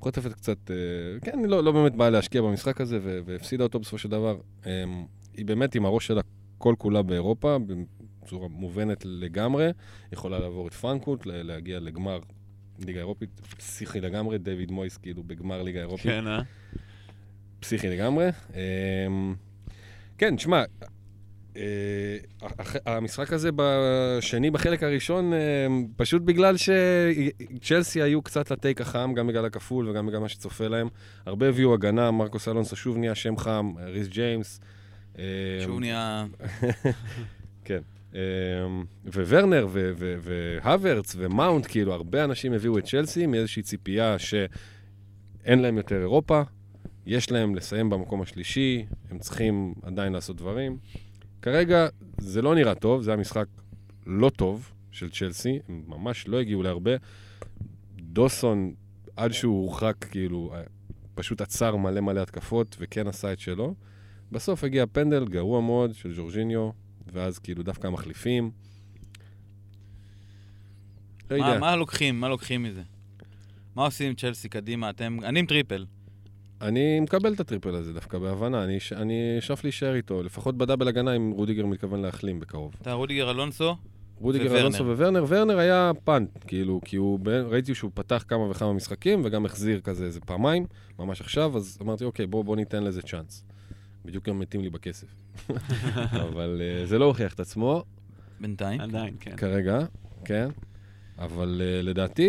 [0.00, 0.76] חוטפת קצת, אה,
[1.20, 4.36] כן, לא, לא באמת באה להשקיע במשחק הזה, ו- והפסידה אותו בסופו של דבר.
[4.66, 4.84] אה,
[5.36, 6.20] היא באמת עם הראש שלה
[6.58, 7.56] כל כולה באירופה,
[8.22, 9.70] בצורה מובנת לגמרי.
[10.12, 12.18] יכולה לעבור את פרנקפורט, לה- להגיע לגמר
[12.86, 16.40] ליגה אירופית, פסיכי לגמרי, דיוויד מויס כאילו בגמר ליגה אירופית, כן, אה?
[17.60, 18.28] פסיכי לגמרי.
[18.54, 19.34] אמ,
[20.18, 20.64] כן, תשמע, אה,
[22.86, 25.38] המשחק הזה בשני, בחלק הראשון, אה,
[25.96, 30.68] פשוט בגלל שצ'לסי היו קצת ה take החם, גם בגלל הכפול וגם בגלל מה שצופה
[30.68, 30.88] להם.
[31.26, 34.60] הרבה הביאו הגנה, מרקוס אלונסו שוב נהיה שם חם, ריס ג'יימס.
[35.18, 35.24] אה,
[35.64, 36.26] שוב נהיה...
[37.64, 37.80] כן.
[39.04, 46.42] וורנר והוורץ ומאונט, כאילו, הרבה אנשים הביאו את צ'לסי מאיזושהי ציפייה שאין להם יותר אירופה,
[47.06, 50.76] יש להם לסיים במקום השלישי, הם צריכים עדיין לעשות דברים.
[51.42, 51.86] כרגע
[52.18, 53.46] זה לא נראה טוב, זה היה משחק
[54.06, 56.90] לא טוב של צ'לסי, הם ממש לא הגיעו להרבה.
[57.96, 58.74] דוסון,
[59.16, 60.54] עד שהוא הורחק, כאילו,
[61.14, 63.74] פשוט עצר מלא מלא התקפות וכן עשה את שלו.
[64.32, 66.70] בסוף הגיע פנדל גרוע מאוד של ז'ורג'יניו,
[67.12, 68.50] ואז כאילו דווקא המחליפים.
[71.30, 72.20] לא מה, יודע, מה לוקחים?
[72.20, 72.82] מה לוקחים מזה?
[73.74, 74.90] מה עושים עם צ'לסי קדימה?
[74.90, 75.18] אתם...
[75.24, 75.86] אני עם טריפל.
[76.62, 81.30] אני מקבל את הטריפל הזה דווקא בהבנה, אני, אשאף להישאר איתו, לפחות בדאבל הגנה אם
[81.30, 82.74] רודיגר מתכוון להחלים בקרוב.
[82.82, 83.76] אתה רודיגר אלונסו,
[84.20, 84.60] רודיגר וורנר.
[84.60, 89.44] אלונסו וורנר, ורנר היה punt, כאילו, כי הוא, ראיתי שהוא פתח כמה וכמה משחקים וגם
[89.46, 90.66] החזיר כזה איזה פעמיים,
[90.98, 93.44] ממש עכשיו, אז אמרתי, אוקיי, בוא, בוא ניתן לזה צ'אנס.
[94.04, 95.06] בדיוק גם מתים לי בכסף.
[96.28, 97.84] אבל אה, זה לא הוכיח את עצמו,
[98.40, 98.80] בינתיים.
[98.80, 99.36] עדיין, כן.
[99.36, 99.78] כרגע,
[100.24, 100.48] כן.
[101.18, 102.28] אבל uh, לדעתי,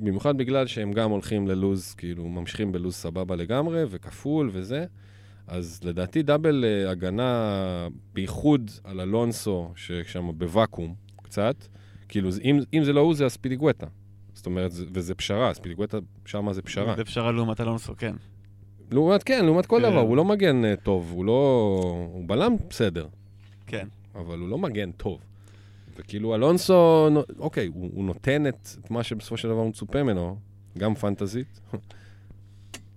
[0.00, 4.84] במיוחד בגלל שהם גם הולכים ללוז, כאילו, ממשיכים בלוז סבבה לגמרי, וכפול וזה,
[5.46, 11.56] אז לדעתי דאבל uh, הגנה, בייחוד על אלונסו, ששם בוואקום קצת,
[12.08, 13.86] כאילו, אם, אם זה לא הוא, זה הספיליגואטה.
[14.34, 16.96] זאת אומרת, זה- וזה פשרה, ספיליגואטה, שם זה פשרה.
[16.96, 18.14] זה פשרה לעומת אלונסו, כן.
[18.90, 19.90] לעומת, כן, לעומת כל כן.
[19.90, 21.32] דבר, הוא לא מגן uh, טוב, הוא לא...
[22.12, 23.06] הוא בלם בסדר.
[23.66, 23.88] כן.
[24.14, 25.18] אבל הוא לא מגן טוב.
[25.98, 27.08] וכאילו אלונסו,
[27.38, 30.36] אוקיי, הוא, הוא נותן את, את מה שבסופו של דבר מצופה ממנו,
[30.78, 31.60] גם פנטזית.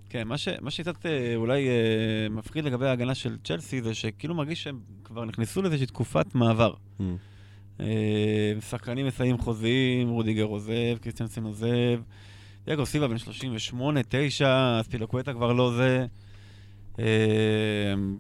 [0.10, 4.36] כן, מה, ש, מה שקצת אה, אולי אה, מפחיד לגבי ההגנה של צ'לסי זה שכאילו
[4.36, 6.74] מרגיש שהם כבר נכנסו לאיזושהי תקופת מעבר.
[7.80, 12.02] אה, שחקנים מסיימים חוזים, רודיגר עוזב, קריסטיאנסן עוזב,
[12.66, 16.06] דייגו סיבה בן 38, 9, ספילוקווטה כבר לא זה.
[17.00, 17.06] אה,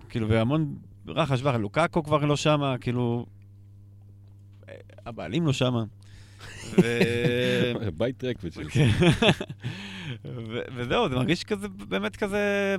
[0.10, 0.76] כאילו, והמון
[1.08, 3.26] רחש בחש, לוקאקו כבר לא שמה, כאילו...
[5.06, 5.84] הבעלים לא שמה.
[7.97, 8.70] ביי טריק וצ'לסי.
[8.70, 8.90] כן.
[10.26, 12.76] ו- וזהו, זה מרגיש כזה, באמת כזה,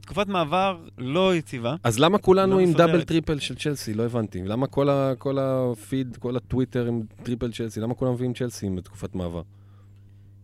[0.00, 1.76] תקופת מעבר לא יציבה.
[1.84, 2.72] אז למה כולנו לא עם.
[2.72, 3.94] דאבל טריפל של צ'לסי?
[3.94, 4.42] לא הבנתי.
[4.44, 7.80] למה כל, הפיד, כל הטוויטר עם טריפל צ'לסי?
[7.80, 9.42] למה כולם מביאים צ'לסי בתקופת מעבר?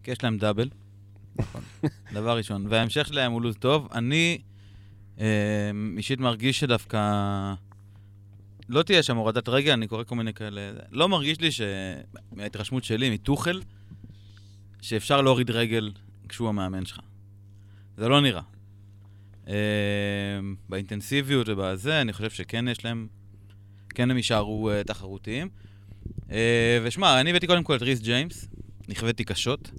[0.03, 0.69] כי יש להם דאבל.
[2.14, 2.66] דבר ראשון.
[2.69, 3.88] וההמשך שלהם הוא לוז טוב.
[3.93, 4.38] אני
[5.21, 5.27] אה,
[5.97, 6.99] אישית מרגיש שדווקא
[8.70, 10.70] לא תהיה שם הורדת רגל, אני קורא כל מיני כאלה...
[10.90, 11.61] לא מרגיש לי ש...
[12.33, 13.61] מההתרשמות שלי, מטוחל,
[14.83, 15.92] שאפשר להוריד רגל
[16.28, 17.00] כשהוא המאמן שלך.
[17.96, 18.42] זה לא נראה.
[19.48, 19.54] אה,
[20.68, 23.06] באינטנסיביות ובזה, אני חושב שכן יש להם...
[23.88, 25.48] כן הם יישארו אה, תחרותיים.
[26.30, 28.48] אה, ושמע, אני הבאתי קודם כל את ריס ג'יימס,
[28.88, 29.70] נכוויתי קשות.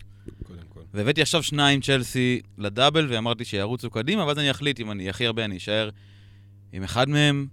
[0.94, 5.46] והבאתי עכשיו שניים צ'לסי לדאבל, ואמרתי שירוצו קדימה, ואז אני אחליט אם אני הכי הרבה
[5.46, 5.90] אני אשאר
[6.74, 7.48] עם אחד מהם,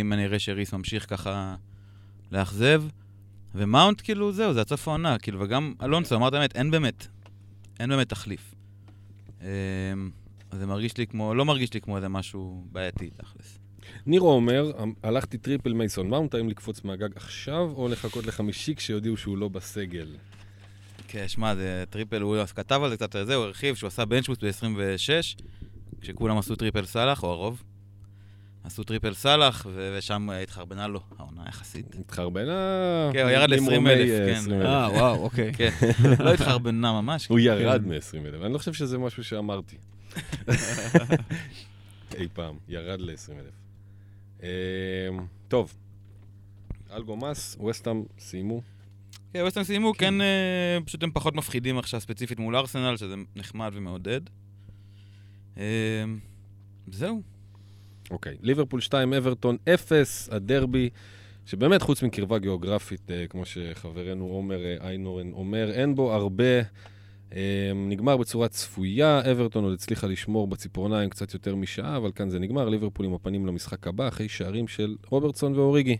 [0.00, 1.56] אם אני אראה שריס ממשיך ככה
[2.32, 2.82] לאכזב.
[3.54, 7.06] ומאונט, כאילו, זהו, זה עד סוף העונה, כאילו, וגם אלונסו, אמרת באמת, אין באמת,
[7.80, 8.54] אין באמת תחליף.
[9.42, 9.48] אה,
[10.52, 13.58] זה מרגיש לי כמו, לא מרגיש לי כמו איזה משהו בעייתי, תכלס.
[14.06, 14.72] נירו אומר,
[15.02, 20.16] הלכתי טריפל מייסון מאונט, האם לקפוץ מהגג עכשיו, או לחכות לחמישי כשיודיעו שהוא לא בסגל?
[21.08, 24.21] כן, שמע, זה טריפל, הוא כתב על זה קצת, זה, הוא הרחיב שהוא עשה bench
[24.21, 25.42] boost ב-26,
[26.00, 27.62] כשכולם עשו טריפל סאלח, או הרוב.
[28.64, 31.94] עשו טריפל סאלח, ו- ושם התחרבנה לו העונה יחסית.
[32.00, 33.10] התחרבנה...
[33.12, 34.32] כן, הוא ירד ל-20,000, ממרומי, כן.
[34.32, 34.66] 20,000.
[34.66, 35.52] אה, וואו, אוקיי.
[35.58, 35.70] כן,
[36.18, 37.26] לא התחרבנה ממש.
[37.26, 37.88] הוא ירד כן.
[37.88, 38.44] מ-20,000.
[38.44, 39.76] אני לא חושב שזה משהו שאמרתי.
[42.18, 44.44] אי פעם, ירד ל-20,000.
[45.48, 45.74] טוב,
[46.92, 48.62] אלגומאס, ווסטהאם סיימו.
[49.32, 53.70] כן, ווסטהאם סיימו, כן, אה, פשוט הם פחות מפחידים עכשיו, ספציפית מול ארסנל, שזה נחמד
[53.74, 54.20] ומעודד.
[55.58, 56.04] אה,
[56.92, 57.22] זהו.
[58.10, 60.90] אוקיי, ליברפול 2, אברטון 0, הדרבי,
[61.46, 66.60] שבאמת חוץ מקרבה גיאוגרפית, אה, כמו שחברנו עומר אה, איינורן אומר, אין בו הרבה.
[67.34, 72.38] אה, נגמר בצורה צפויה, אברטון עוד הצליחה לשמור בציפורניים קצת יותר משעה, אבל כאן זה
[72.38, 75.96] נגמר, ליברפול עם הפנים למשחק הבא, אחרי שערים של רוברטסון ואוריגי.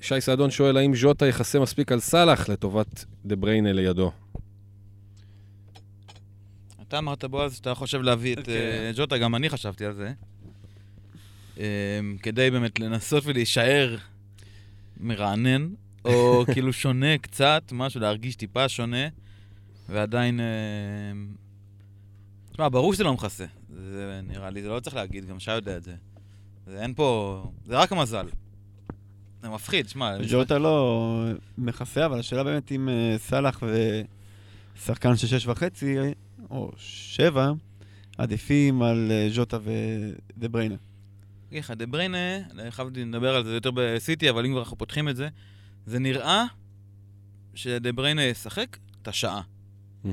[0.00, 4.12] שי סעדון שואל, האם ז'וטה יכסה מספיק על סאלח לטובת דה בריינה לידו?
[6.82, 8.48] אתה אמרת, בועז, שאתה חושב להביא את
[8.96, 10.12] ג'וטה, גם אני חשבתי על זה.
[11.58, 11.64] אה,
[12.22, 13.96] כדי באמת לנסות ולהישאר
[14.96, 15.68] מרענן,
[16.04, 19.08] או כאילו שונה קצת, משהו, להרגיש טיפה שונה,
[19.88, 20.40] ועדיין...
[20.40, 20.46] אה,
[22.52, 23.44] תשמע, ברור שזה לא מכסה.
[23.76, 25.94] זה נראה לי, זה לא צריך להגיד, גם שי יודע את זה.
[26.66, 27.42] זה אין פה...
[27.64, 28.26] זה רק המזל.
[29.42, 30.16] זה מפחיד, שמע...
[30.30, 31.24] ג'וטה לא
[31.58, 33.62] מכסה, אבל השאלה באמת אם אה, סאלח
[34.76, 35.96] ושחקן של שש וחצי,
[36.50, 37.52] או שבע,
[38.18, 39.58] עדיפים על אה, ז'וטה
[40.36, 40.76] ודה בריינה.
[41.48, 42.18] אגיד לך, דה בריינה,
[42.70, 45.28] חייבתי לדבר על זה יותר בסיטי, אבל אם כבר אנחנו פותחים את זה,
[45.86, 46.44] זה נראה
[47.54, 49.40] שדה בריינה ישחק את השעה.
[50.04, 50.08] Mm.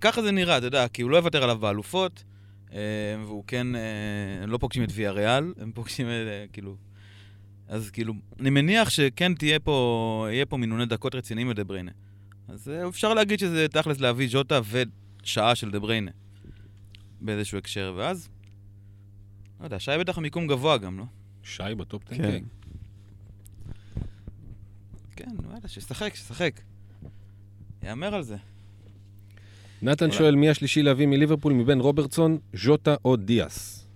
[0.00, 2.24] ככה זה נראה, אתה יודע, כי הוא לא יוותר עליו באלופות,
[2.72, 2.78] אה,
[3.26, 6.76] והוא כן, אה, הם לא פוגשים את ויה ריאל, הם פוגשים, אה, כאילו...
[7.68, 11.90] אז כאילו, אני מניח שכן תהיה פה, יהיה פה מינוני דקות רציניים לדה בריינה.
[12.48, 14.60] אז אפשר להגיד שזה תכלס להביא ז'וטה
[15.22, 16.10] ושעה של דה בריינה
[17.20, 18.28] באיזשהו הקשר, ואז...
[19.60, 21.04] לא יודע, שי בטח המיקום גבוה גם, לא?
[21.42, 22.22] שי ב top 10?
[22.22, 22.44] כן.
[25.16, 26.60] כן, וואלה, שישחק, שישחק.
[27.82, 28.36] יאמר על זה.
[29.82, 30.16] נתן אולי.
[30.16, 33.86] שואל מי השלישי להביא מליברפול מבין רוברטסון, ז'וטה או דיאס?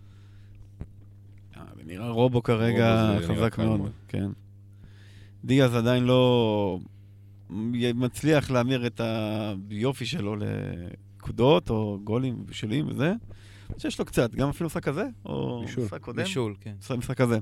[1.56, 3.92] אה, נראה רובו כרגע רובו חזק מאוד, מאוד.
[4.08, 4.30] כן.
[5.44, 6.78] דיאז עדיין לא
[7.94, 9.00] מצליח להמיר את
[9.70, 13.12] היופי שלו לנקודות או גולים בשלים וזה.
[13.78, 15.84] שיש לו קצת, גם אפילו משחק כזה, או בישול.
[15.84, 16.22] משחק קודם.
[16.22, 16.74] בישול, כן.
[16.98, 17.38] משחק- כזה.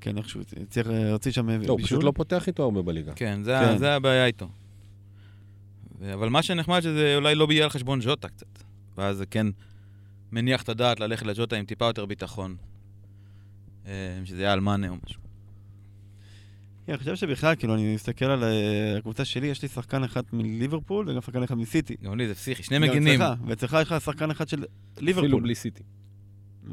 [0.00, 1.66] כן, איכשהו הצליח להוציא שם בישול.
[1.66, 3.12] לא, הוא פשוט לא פותח איתו הרבה בליגה.
[3.14, 3.78] כן, זה, כן.
[3.78, 4.48] זה הבעיה איתו.
[6.00, 8.46] ו- אבל מה שנחמד שזה אולי לא יהיה על חשבון ז'וטה קצת.
[8.98, 9.46] ואז זה כן
[10.32, 12.56] מניח את הדעת ללכת לג'וטה עם טיפה יותר ביטחון.
[13.86, 13.92] אה,
[14.24, 15.20] שזה יהיה על מאנה או משהו.
[16.90, 20.22] כן, אני חושב שבכלל, כאילו, אני מסתכל על אה, הקבוצה שלי, יש לי שחקן אחד
[20.32, 21.96] מליברפול וגם שחקן אחד מסיטי.
[22.02, 23.22] גם לי זה פסיכי, שני מגינים.
[23.22, 25.42] אצלך, ואצלך יש לך שחקן אחד של אפילו ליברפול.
[25.42, 25.82] בלי סיטי.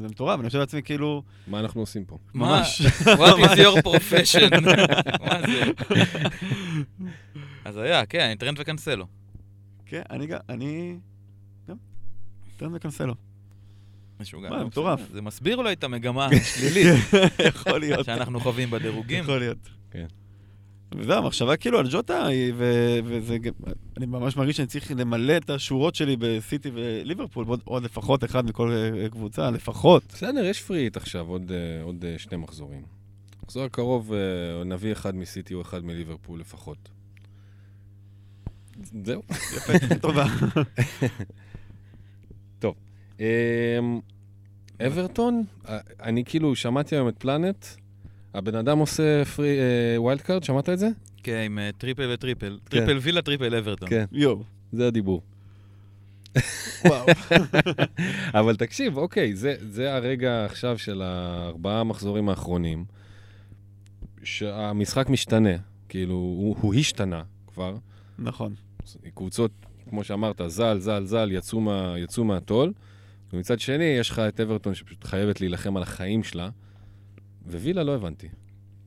[0.00, 2.18] זה מטורף, אני חושב לעצמי, כאילו, מה אנחנו עושים פה?
[2.34, 2.46] מה?
[2.46, 2.82] ממש.
[3.20, 4.60] What is your profession?
[5.26, 5.72] מה זה?
[7.64, 9.06] אז היה, כן, אני טרנד וקנסלו.
[9.86, 10.96] כן, אני גם, אני...
[11.68, 11.76] גם.
[12.56, 13.14] טרנד וקנסלו.
[14.20, 14.50] משוגע.
[14.50, 15.00] מה, לא מטורף.
[15.12, 16.94] זה מסביר אולי את המגמה השלילית
[17.48, 18.06] יכול להיות.
[18.06, 19.20] שאנחנו חווים בדירוגים.
[19.24, 19.77] יכול להיות.
[19.90, 20.06] כן.
[20.96, 23.52] וזהו, המחשבה כאילו על ג'וטה, ו- וזה גם...
[23.96, 28.46] אני ממש מרגיש שאני צריך למלא את השורות שלי בסיטי וליברפול, עוד, עוד לפחות אחד
[28.46, 30.02] מכל אה, קבוצה, לפחות.
[30.08, 32.82] בסדר, יש פריט עכשיו, עוד, אה, עוד אה, שני מחזורים.
[33.44, 34.12] מחזור הקרוב
[34.66, 36.88] נביא אחד מסיטי או אחד מליברפול לפחות.
[39.04, 39.22] זהו.
[39.30, 40.26] יפה, טובה.
[43.20, 44.00] אמ,
[44.86, 45.44] אברטון,
[46.02, 47.66] אני כאילו שמעתי היום את פלנט,
[48.34, 49.56] הבן אדם עושה free
[49.96, 50.88] wild card, שמעת את זה?
[51.22, 52.58] כן, עם אה, triple ו triple.
[52.64, 53.88] triple וילה, triple אברטון.
[53.88, 54.42] כן, יואו.
[54.72, 55.22] זה הדיבור.
[56.84, 57.06] וואו.
[58.40, 62.84] אבל תקשיב, אוקיי, זה, זה הרגע עכשיו של הארבעה המחזורים האחרונים,
[64.22, 65.56] שהמשחק משתנה,
[65.88, 67.76] כאילו, הוא, הוא השתנה כבר.
[68.18, 68.54] נכון.
[69.14, 69.50] קבוצות,
[69.90, 72.72] כמו שאמרת, זל, זל, זל, יצאו, מה, יצאו מהטול,
[73.32, 76.48] ומצד שני, יש לך את אברטון שפשוט חייבת להילחם על החיים שלה,
[77.54, 78.28] ווילה לא הבנתי.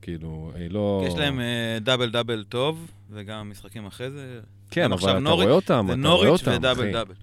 [0.02, 1.04] כאילו, היא לא...
[1.06, 4.40] יש להם אה, דאבל דאבל טוב, וגם משחקים אחרי זה.
[4.70, 6.92] כן, אבל אתה נוריץ'- רואה אותם, זה אתה רואה נוריץ' אותם, ודאבל אחי.
[6.92, 7.14] דאבל.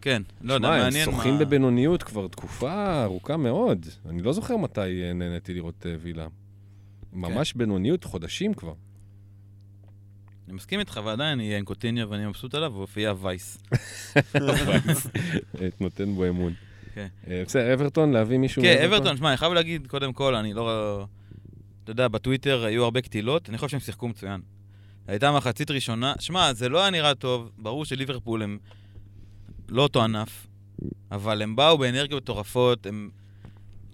[0.00, 1.16] כן, לא יודע, שמע, הם מעניין מה...
[1.16, 3.86] שוחים בבינוניות כבר תקופה ארוכה מאוד.
[4.08, 6.26] אני לא זוכר מתי אה, נהניתי לראות אה, וילה.
[7.12, 8.74] ממש בינוניות, חודשים כבר.
[10.46, 13.58] אני מסכים איתך, ועדיין אני אהיה עם קוטיניה ואני מבסוט עליו, והופיע וייס.
[15.60, 16.52] אה, נותן בו אמון.
[16.94, 17.06] כן.
[17.28, 18.62] אה, בסדר, אברטון, להביא מישהו...
[18.62, 18.82] כן?
[18.84, 21.06] אברטון, שמע, אני חייב להגיד, קודם כל, אני לא...
[21.84, 24.40] אתה יודע, בטוויטר היו הרבה קטילות, אני חושב שהם שיחקו מצוין.
[25.06, 28.58] הייתה מחצית ראשונה, שמע, זה לא היה נראה טוב, ברור שליברפול הם
[29.68, 30.46] לא אותו ענף,
[31.10, 33.10] אבל הם באו באנרגיות מטורפות, הם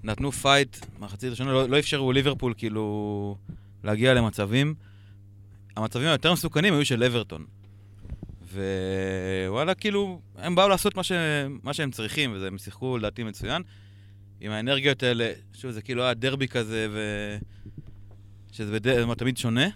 [0.02, 3.36] נתנו fight, מחצית ראשונה, לא, לא אפשרו ליברפול כאילו
[3.84, 4.74] להגיע למצבים.
[5.76, 7.44] המצבים היותר מסוכנים היו של אברטון.
[8.52, 11.12] ווואלה, כאילו, הם באו לעשות מה, ש...
[11.62, 13.62] מה שהם צריכים, והם שיחקו לדעתי מצוין.
[14.40, 16.98] עם האנרגיות האלה, שוב, זה כאילו היה דרבי כזה, ו...
[18.52, 19.14] שזה בד...
[19.14, 19.66] תמיד שונה,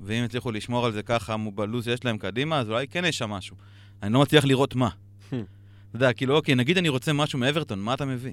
[0.00, 3.30] ואם יצליחו לשמור על זה ככה בלו"ז שיש להם קדימה, אז אולי כן יש שם
[3.30, 3.56] משהו.
[4.02, 4.88] אני לא מצליח לראות מה.
[5.28, 5.36] אתה
[5.94, 8.32] יודע, כאילו, אוקיי, נגיד אני רוצה משהו מאברטון, מה אתה מביא?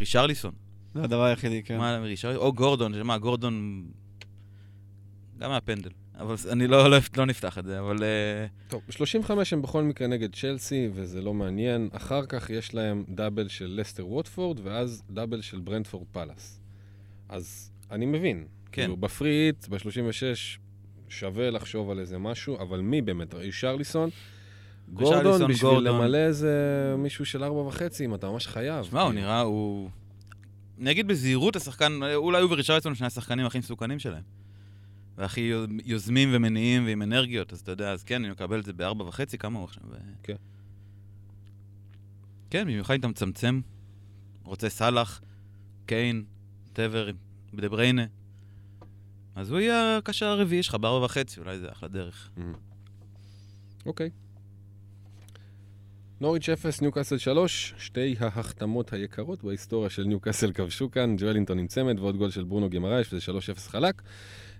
[0.00, 0.52] רישרליסון.
[0.94, 1.78] זה הדבר היחידי, כן.
[1.78, 2.44] מה, רישרליסון?
[2.44, 3.86] או גורדון, שמה, גורדון...
[5.38, 5.90] גם מהפנדל.
[6.18, 8.02] אבל אני לא, לא, לא נפתח את זה, אבל...
[8.02, 11.88] אה, טוב, 35 הם בכל מקרה נגד צ'לסי, וזה לא מעניין.
[11.92, 16.60] אחר כך יש להם double של לסטר ווטפורד, ואז double של ברנטפורד פאלאס.
[17.28, 18.44] אז אני מבין.
[18.72, 18.82] כן.
[18.82, 20.58] כאילו, ב free hit, ב-36,
[21.08, 23.34] שווה לחשוב על איזה משהו, אבל מי באמת?
[23.34, 24.10] רישרליסון?
[24.88, 25.84] גורדון, בשביל גורדון.
[25.84, 26.54] למלא איזה
[26.98, 28.84] מישהו של ארבע וחצי, אם אתה ממש חייב.
[28.84, 29.22] שמע, הוא כאילו.
[29.22, 29.90] נראה, הוא...
[30.80, 34.41] אני אגיד בזהירות, השחקן, אולי הוא ורישרליסון שני השחקנים הכי מסוכנים שלהם.
[35.18, 35.52] והכי
[35.84, 39.38] יוזמים ומניעים ועם אנרגיות, אז אתה יודע, אז כן, אני מקבל את זה בארבע וחצי,
[39.38, 39.82] כמה הוא עכשיו?
[40.22, 40.36] כן.
[42.50, 43.60] כן, במיוחד אם אתה מצמצם,
[44.44, 45.20] רוצה סאלח,
[45.86, 46.24] קיין,
[46.72, 47.10] טבר,
[47.54, 48.06] דה בריינה.
[49.34, 52.30] אז הוא יהיה הקשר הרביעי שלך בארבע וחצי, אולי זה אחלה דרך.
[53.86, 54.10] אוקיי.
[56.20, 61.98] נוריץ' 0, ניוקאסל 3, שתי ההחתמות היקרות בהיסטוריה של ניוקאסל כבשו כאן, ג'ואלינטון עם צמד
[61.98, 64.02] ועוד גול של ברונו גמרייש, וזה 3-0 חלק.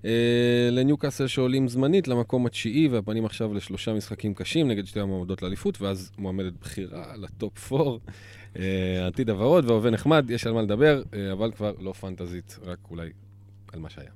[0.05, 5.83] אה, לניוקאסל שעולים זמנית למקום התשיעי, והפנים עכשיו לשלושה משחקים קשים נגד שתי המועמדות לאליפות,
[5.83, 7.99] ואז מועמדת בחירה לטופ 4.
[8.59, 12.79] אה, עתיד הוורוד והווה נחמד, יש על מה לדבר, אה, אבל כבר לא פנטזית, רק
[12.91, 13.11] אולי
[13.73, 14.11] על מה שהיה.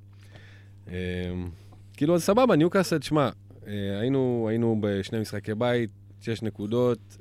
[1.97, 3.31] כאילו, אז סבבה, ניוקאסל, תשמע,
[3.67, 7.17] אה, היינו, היינו בשני משחקי בית, שש נקודות.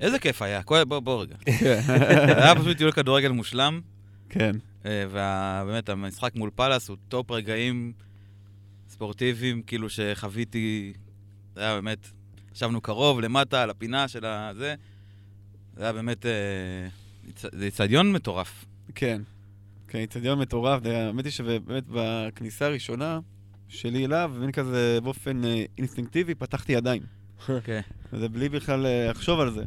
[0.00, 1.36] איזה כיף היה, בוא, בוא רגע.
[2.42, 3.80] היה פשוט טיול כדורגל מושלם,
[4.28, 4.56] כן.
[4.84, 7.92] ובאמת, המשחק מול פאלאס הוא top רגעים
[8.88, 10.92] ספורטיביים, כאילו שחוויתי,
[11.54, 12.08] זה היה באמת,
[12.54, 14.74] ישבנו קרוב, למטה, על הפינה של הזה.
[15.76, 16.88] זה היה באמת, אה,
[17.52, 18.64] זה איצטדיון מטורף.
[18.94, 19.22] כן.
[19.88, 20.82] כן, איצטדיון מטורף.
[20.84, 23.20] האמת היא שבאמת בכניסה הראשונה
[23.68, 27.02] שלי אליו, מין כזה באופן אה, אינסטינקטיבי, פתחתי ידיים.
[27.64, 27.80] כן.
[28.12, 29.64] וזה בלי בכלל אה, לחשוב על זה.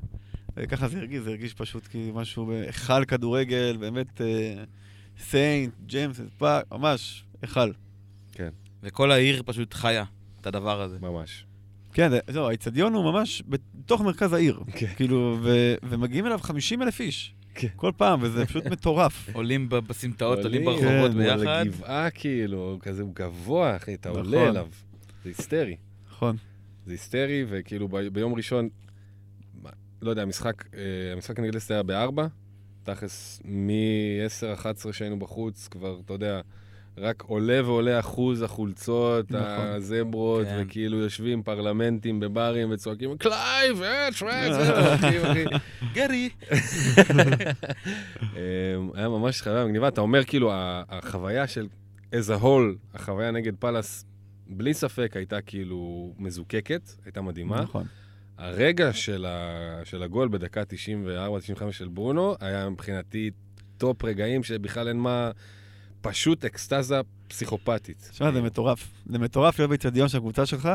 [0.57, 4.63] וככה זה הרגיש, זה הרגיש פשוט כאילו משהו, אה, היכל כדורגל, באמת אה,
[5.19, 7.71] סיינט ג'יימס פארק, ממש, היכל.
[8.83, 10.03] וכל העיר פשוט חיה
[10.41, 10.97] את הדבר הזה.
[11.01, 11.45] ממש.
[11.93, 14.59] כן, זה- זהו, האיצטדיון הוא ממש בתוך מרכז העיר.
[14.71, 14.87] כן.
[14.95, 17.33] כאילו, ו- ומגיעים אליו 50 אלף איש.
[17.55, 17.67] כן.
[17.75, 19.29] כל פעם, וזה פשוט מטורף.
[19.33, 21.47] עולים ב- בסמטאות, עולים ברחובות כן, הוא על ביחד.
[21.67, 24.25] הגבעה כאילו, כזה הוא גבוה, אחי, אתה נכון.
[24.25, 24.67] עולה אליו.
[25.23, 25.75] זה היסטרי.
[26.11, 26.37] נכון.
[26.85, 28.69] זה היסטרי, וכאילו ב- ביום ראשון,
[30.01, 30.79] לא יודע, המשחק, אה,
[31.13, 32.27] המשחק נגד לסטר היה בארבע,
[32.87, 36.41] תכלס מ-10-11 שהיינו בחוץ, כבר, אתה יודע,
[36.97, 39.65] רק עולה ועולה אחוז החולצות, נכון.
[39.65, 40.63] הזברות, כן.
[40.67, 45.45] וכאילו יושבים פרלמנטים בברים וצועקים, קלייב, אה, טראק, זה, אחי, אחי.
[45.93, 46.29] גרי!
[48.35, 49.87] אמ, היה ממש חוויה מגניבה.
[49.87, 51.67] אתה אומר, כאילו, החוויה של
[52.11, 54.05] as a whole, החוויה נגד פאלאס,
[54.47, 57.61] בלי ספק הייתה כאילו מזוקקת, הייתה מדהימה.
[57.61, 57.85] נכון.
[58.37, 59.49] הרגע של, ה...
[59.83, 60.61] של הגול בדקה
[61.59, 63.31] 94-95 של ברונו, היה מבחינתי
[63.77, 65.31] top רגעים שבכלל אין מה,
[66.01, 66.95] פשוט אקסטזה
[67.27, 68.07] פסיכופתית.
[68.11, 68.87] תשמע, זה מטורף.
[69.05, 70.69] זה מטורף להיות באיצטדיון של הקבוצה שלך,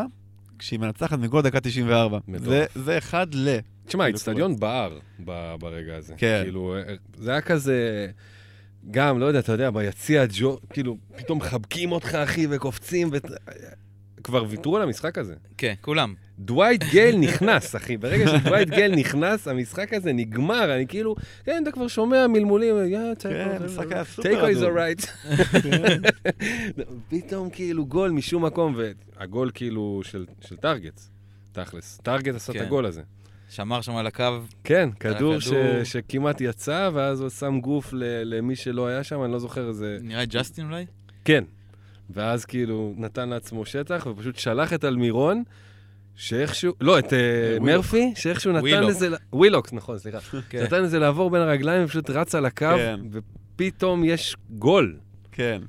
[0.58, 2.18] כשהיא מנצחת מגול דקה 94.
[2.28, 2.48] מטורף.
[2.48, 3.48] זה- זה אחד ל...
[3.58, 6.14] תשמע, כאילו, האיצטדיון בער ב- ברגע הזה.
[6.16, 6.40] כן.
[6.44, 8.08] כאילו, אה, זה היה כזה...
[8.90, 13.16] גם, לא יודע, אתה יודע, ביציע ג'ו, כאילו, פתאום מחבקים אותך, אחי, וקופצים, ו...
[14.24, 15.34] כבר ויתרו על המשחק הזה.
[15.58, 16.14] כן, כולם.
[16.38, 17.96] דווייט גייל נכנס, אחי.
[17.96, 20.74] ברגע שדווייט גייל נכנס, המשחק הזה נגמר.
[20.74, 25.06] אני כאילו, כן, אתה כבר שומע מלמולים, יא, כן, המשחק היה סופר alright.
[27.08, 31.00] פתאום כאילו גול משום מקום, והגול כאילו של של טארגט,
[31.52, 32.00] תכלס.
[32.02, 32.64] טארגט עשה את כן.
[32.64, 33.02] הגול הזה.
[33.50, 34.24] שמר שם על הקו.
[34.64, 35.48] כן, כדור ש-.
[35.84, 39.98] שכמעט יצא, ואז הוא שם גוף ל- למי שלא היה שם, אני לא זוכר איזה...
[40.02, 40.86] נראה ג'סטין אולי?
[41.24, 41.44] כן.
[42.10, 45.42] ואז כאילו נתן לעצמו שטח, ופשוט שלח את אלמירון,
[46.16, 46.72] שאיכשהו...
[46.80, 47.66] לא, את אה, ווילוק.
[47.66, 48.82] מרפי, שאיכשהו נתן.
[48.82, 49.08] לזה...
[49.32, 50.18] ווילוק, נכון, סליחה.
[50.50, 50.62] כן.
[50.62, 53.00] נתן לזה לעבור בין הרגליים, ופשוט רץ על הקו, כן.
[53.10, 54.96] ופתאום יש גול.
[55.32, 55.60] כן.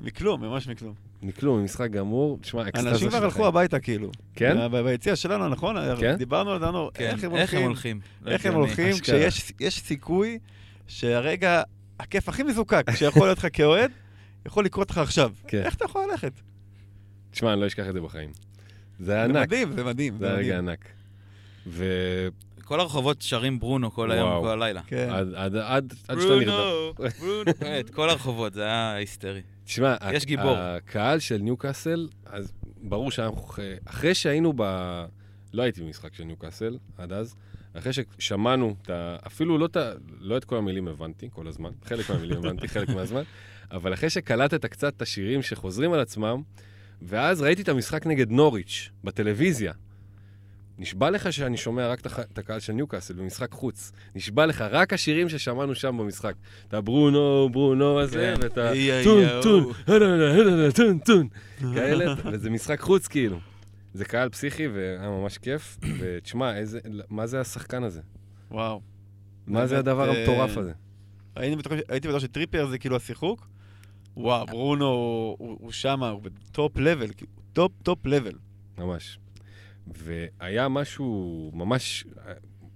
[0.00, 0.94] מכלום, ממש מכלום.
[1.22, 2.38] מכלום, משחק גמור.
[2.40, 3.46] תשמע, אקסטזה אנשים כבר הלכו.
[3.46, 4.10] הביתה, כאילו.
[4.34, 4.56] כן?
[4.84, 5.76] ביציע שלנו, נכון?
[6.00, 6.16] כן?
[6.16, 7.04] דיברנו על זה, אמרנו, כן.
[7.04, 7.66] איך הם הולכים?
[7.66, 8.00] הולכים?
[8.26, 8.58] איך הם לא.
[8.58, 8.92] הולכים.
[9.00, 10.38] כשיש יש סיכוי
[10.86, 11.62] שהרגע,
[12.00, 13.90] הכיף הכי מזוקק שיכול להיות לך כאוהד,
[14.46, 15.32] יכול לקרות לך עכשיו.
[15.48, 15.62] כן.
[15.62, 16.32] איך אתה יכול ללכת?
[17.30, 18.30] תשמע, אני לא אשכח את זה בחיים.
[18.98, 20.18] זה היה זה ענק, מדהים, זה מדהים.
[20.18, 20.58] זה היה רגע.
[20.58, 20.88] ענק.
[21.66, 22.32] ועד
[22.64, 24.42] כל הרחובות שרים ברונו כל היום, וואו.
[24.42, 24.82] כל הלילה.
[24.86, 25.08] כן.
[25.10, 26.46] עד- עד עד שאתה נרדם.
[26.46, 26.92] ברונו.
[27.60, 29.40] באמת, כל הרחובות, זה היה היסטרי.
[29.64, 30.56] תשמע, יש גיבור.
[30.58, 32.52] הקהל של ניוקאסל, אז
[32.82, 33.42] ברור שאנחנו,
[33.84, 34.62] אחרי שהיינו ב...
[35.52, 37.34] לא הייתי במשחק של ניוקאסל עד אז,
[37.74, 39.16] אחרי ששמענו את ה...
[39.26, 39.92] אפילו לא, ה...
[40.20, 43.22] לא את כל המילים הבנתי כל הזמן, חלק מהמילים הבנתי, חלק מהזמן,
[43.70, 46.42] אבל אחרי שקלטת קצת את השירים שחוזרים על עצמם,
[47.02, 49.72] ואז ראיתי את המשחק נגד נוריץ' בטלוויזיה.
[50.78, 53.92] נשבע לך שאני שומע רק את הקהל של ניוקאסל במשחק חוץ.
[54.14, 56.34] נשבע לך, רק השירים ששמענו שם במשחק.
[56.68, 58.42] את הברונו, ברונו הזה, כן.
[58.42, 58.72] ואת ה...
[58.72, 59.24] אי, Toon,
[60.74, 61.28] Toon, Toon.
[61.74, 63.51] כאלה, וזה משחק חוץ כאילו.
[63.94, 65.78] זה קהל פסיכי והיה ממש כיף.
[65.98, 68.00] ותשמע, איזה, מה זה השחקן הזה?
[68.50, 68.80] וואו.
[69.46, 70.72] מה זה הדבר אה, המטורף הזה?
[71.36, 71.56] הייתי
[72.08, 73.48] בטוח- שטריפייר זה כאילו השיחוק.
[74.16, 74.86] וואו, ברונו
[75.38, 77.06] הוא- שמה, הוא ב top level,
[77.52, 78.32] top top level.
[78.78, 79.18] ממש.
[79.86, 82.04] והיה משהו ממש,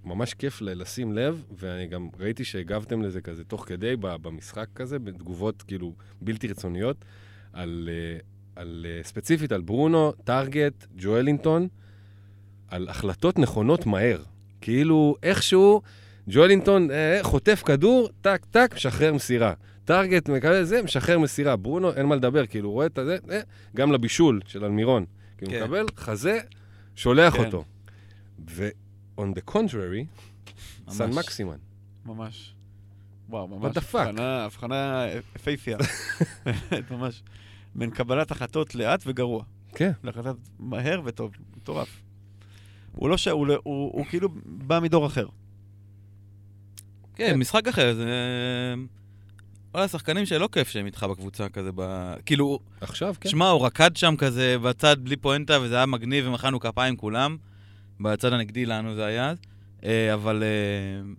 [0.03, 5.61] ממש כיף לשים לב, ואני גם ראיתי שהגבתם לזה כזה תוך כדי במשחק כזה, בתגובות
[5.61, 7.05] כאילו בלתי רצוניות,
[7.53, 8.19] על, אה,
[8.57, 11.67] על אה, ספציפית על ברונו, טארגט, ג'ואלינטון,
[12.67, 14.23] על החלטות נכונות מהר.
[14.61, 15.81] כאילו, איכשהו,
[16.29, 19.53] ג'ואלינטון אה, חוטף כדור, טק, טק, משחרר מסירה.
[19.85, 21.55] טארגט מקבל זה, משחרר מסירה.
[21.55, 23.39] ברונו, אין מה לדבר, כאילו, רואה את הזה, אה,
[23.75, 25.05] גם לבישול של אלמירון.
[25.37, 25.63] כאילו, כן.
[25.63, 26.39] מקבל חזה,
[26.95, 27.45] שולח כן.
[27.45, 27.63] אותו.
[28.49, 30.05] ו-on the contrary,
[30.89, 31.09] סן.
[31.09, 31.57] מקסימן.
[32.05, 32.53] ממש.
[33.29, 33.77] וואו, ממש.
[33.77, 34.21] Fuck?
[34.21, 35.05] הבחנה,
[35.35, 35.77] יפהפייה.
[36.45, 37.23] באמת, ממש.
[37.77, 39.43] בין קבלת החלטות לאט וגרוע.
[39.75, 39.91] כן.
[40.03, 41.31] להחלטת מהר וטוב.
[41.57, 42.01] מטורף.
[42.91, 43.27] הוא לא ש...
[43.27, 45.27] הוא, לא- הוא, הוא כאילו בא מדור אחר.
[47.15, 48.05] כן, משחק אחר, זה...
[49.73, 52.13] וואלה, שחקנים שלא כיף שהם איתך בקבוצה כזה, ב...
[52.25, 53.29] כאילו, עכשיו, כן.
[53.29, 57.37] שמע, הוא רקד שם כזה בצד בלי פואנטה, וזה היה מגניב, ומחאנו כפיים כולם.
[57.99, 59.37] בצד הנגדי לנו זה היה אז.
[59.83, 61.11] אה, אבל אה,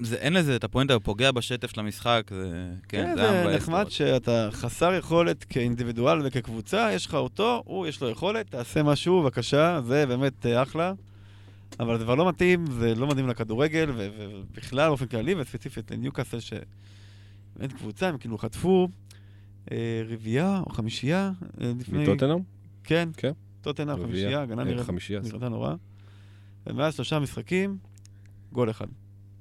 [0.00, 2.72] זה, אין לזה את הפואנטה, הוא פוגע בשטף של המשחק, זה...
[2.88, 3.86] כן, זה היה זה מבאס נחמד.
[3.88, 9.80] שאתה חסר יכולת כאינדיבידואל וכקבוצה, יש לך אותו, הוא יש לו יכולת, תעשה משהו, בבקשה,
[9.86, 10.92] זה באמת אה, אחלה.
[11.80, 17.72] אבל זה כבר לא מתאים, זה לא מתאים לכדורגל, ובכלל באופן כללי, וספציפית לניוקאסל, שבאמת
[17.72, 18.88] קבוצה, הם כאילו חטפו
[19.72, 22.02] אה, רביעייה או חמישייה אה, לפני...
[22.02, 22.38] מטוטנאם?
[22.84, 23.32] כן, כן.
[23.60, 23.96] טוטנאם.
[23.96, 24.86] חמישייה, הגנה אה, נראית
[25.42, 25.74] נורא.
[26.66, 27.78] ומאז שלושה משחקים,
[28.52, 28.86] גול אחד.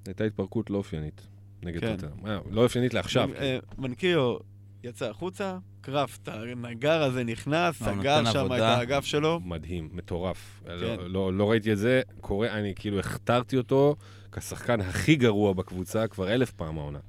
[0.08, 1.28] הייתה התפרקות לא אופיינית
[1.64, 1.96] נגד כן.
[1.96, 2.28] טוטנאם.
[2.28, 3.30] אה, לא אופיינית לעכשיו.
[3.36, 4.38] אה, מנקיו
[4.84, 8.78] יצא החוצה, קראפט, הנגר הזה נכנס, הוא סגר שם את עבודה.
[8.78, 9.40] האגף שלו.
[9.40, 10.62] מדהים, מטורף.
[10.66, 10.72] כן.
[10.72, 13.96] לא, לא, לא ראיתי את זה קורה, אני כאילו הכתרתי אותו
[14.32, 17.00] כשחקן הכי גרוע בקבוצה כבר אלף פעם העונה.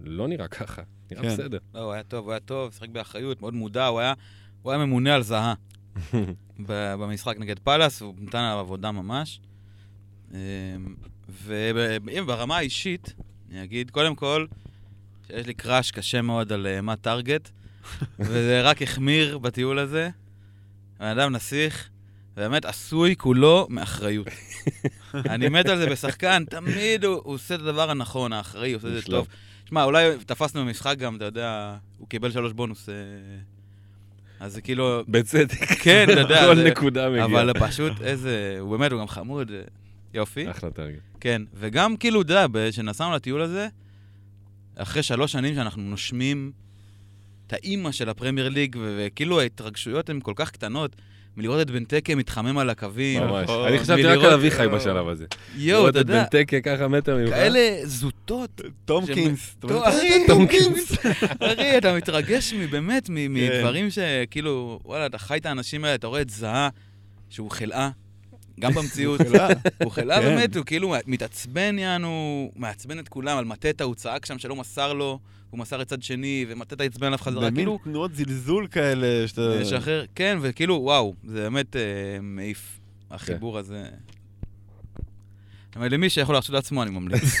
[0.00, 1.28] לא נראה ככה, נראה כן.
[1.28, 1.58] בסדר.
[1.74, 4.14] לא, הוא היה טוב, הוא היה טוב, שיחק באחריות, מאוד מודע, הוא היה,
[4.62, 5.54] הוא היה ממונה על זהה
[6.98, 9.40] במשחק נגד פאלאס, הוא נתן עליו עבודה ממש.
[11.46, 13.14] אמ, וברמה האישית,
[13.50, 14.46] אני אגיד, קודם כל,
[15.26, 17.50] שיש לי קראש קשה מאוד על אה, מה טארגט,
[18.18, 20.08] וזה רק החמיר בטיול הזה.
[21.00, 21.88] בן אדם נסיך,
[22.36, 24.26] באמת עשוי כולו מאחריות.
[25.14, 28.88] אני מת על זה בשחקן, תמיד הוא, הוא עושה את הדבר הנכון, האחראי, הוא עושה
[28.88, 29.02] את זה.
[29.02, 29.26] טוב.
[29.68, 32.88] שמע, אולי תפסנו במשחק גם, אתה יודע, הוא קיבל שלוש בונוס.
[32.88, 32.94] אה,
[34.40, 35.64] אז זה כאילו, בצדק.
[35.82, 37.26] כן, אתה יודע, כל נקודה מגיעה.
[37.26, 39.60] אבל פשוט איזה, הוא באמת, הוא גם חמוד, אה,
[40.14, 40.50] יופי.
[40.50, 40.98] אחלה טרגט.
[41.20, 43.68] כן, וגם כאילו, אתה יודע, כשנסענו לטיול הזה,
[44.76, 46.52] אחרי שלוש שנים שאנחנו נושמים
[47.46, 50.96] את האימא של הפרמייר ליג, וכאילו ההתרגשויות הן כל כך קטנות,
[51.36, 53.22] מלראות את בנטקה מתחמם על הקווים.
[53.22, 53.44] ממש.
[53.44, 53.68] נכון.
[53.68, 55.26] אני חשבתי רק על אביחי בשלב הזה.
[55.54, 57.30] יואו, לראות אתה את יודע, בנטקה ככה מטר ממך.
[57.30, 58.60] כאלה זוטות.
[58.84, 59.56] טומקינס.
[59.84, 60.92] אחי, טומקינס.
[61.40, 63.14] אחי, אתה מתרגש באמת כן.
[63.16, 66.68] מדברים שכאילו, וואלה, אתה חי את האנשים האלה, אתה רואה את זהה,
[67.30, 67.90] שהוא חלאה,
[68.60, 69.20] גם במציאות.
[69.82, 70.24] הוא חלאה כן.
[70.24, 74.92] באמת, הוא כאילו מתעצבן יענו, מעצבן את כולם על מטטה, הוא צעק שם שלא מסר
[74.92, 75.18] לו,
[75.50, 79.40] הוא מסר את צד שני, ומטטה עצבן עליו חזרה, במין כאילו, תנועות זלזול כאלה, שאתה...
[79.60, 81.82] לשחרר, כן, וכאילו, וואו, זה באמת אה,
[82.22, 83.14] מעיף, כן.
[83.14, 83.84] החיבור הזה.
[85.76, 87.38] אבל למי שיכול להרשות לעצמו, אני ממליץ.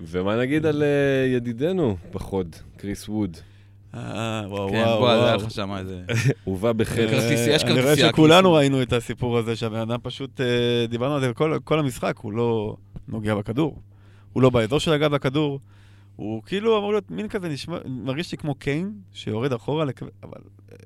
[0.10, 3.36] ומה נגיד על אה, ידידנו בחוד, קריס ווד?
[3.94, 5.36] אה, וואו, כן, וואו, בוא, זה היה.
[5.36, 6.02] לך שם איזה...
[6.44, 6.72] הובא.
[6.72, 8.52] כרטיסי- יש אה, אני רואה כרטיסייה, שכולנו.
[8.52, 10.46] ראינו את הסיפור הזה, שהבן אדם פשוט, אה,
[10.88, 11.32] דיברנו על זה
[11.64, 12.76] כל- המשחק, הוא לא
[13.08, 13.82] נוגע בכדור.
[14.32, 15.60] הוא לא באזור של הגב בכדור.
[16.16, 19.84] הוא כאילו אמור להיות מין כזה, נשמע, מרגיש לי כמו קיין, שיורד אחורה,
[20.22, 20.38] אבל
[20.72, 20.76] אה,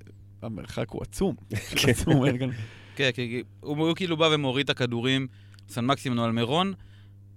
[0.43, 1.35] המרחק הוא עצום.
[1.77, 1.91] כן.
[1.91, 2.51] עצום, אין כאן...
[2.97, 3.41] כן, כן, כן.
[3.61, 5.27] הוא, כאילו בא ומוריד את הכדורים,
[5.69, 6.73] סן מקסימום על מירון,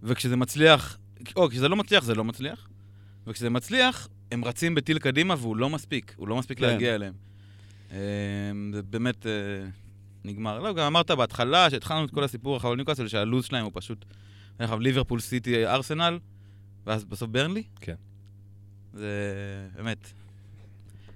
[0.03, 0.97] וכשזה מצליח,
[1.36, 2.68] או כשזה לא מצליח, זה לא מצליח,
[3.28, 6.66] וכשזה מצליח, הם רצים בטיל קדימה והוא לא מספיק, הוא לא מספיק כן.
[6.66, 7.14] להגיע אליהם.
[7.92, 7.98] אה,
[8.74, 9.32] זה באמת אה,
[10.24, 10.60] נגמר.
[10.60, 14.06] לא, גם אמרת בהתחלה, שהתחלנו את כל הסיפור אחר ניוקאסל, שהלו"ז שלהם הוא פשוט,
[14.58, 16.20] אגב, ליברפול סיטי ארסנל,
[16.86, 17.64] ואז בסוף ברנלי.
[17.82, 17.96] כן.
[18.94, 19.10] זה
[19.76, 19.98] באמת,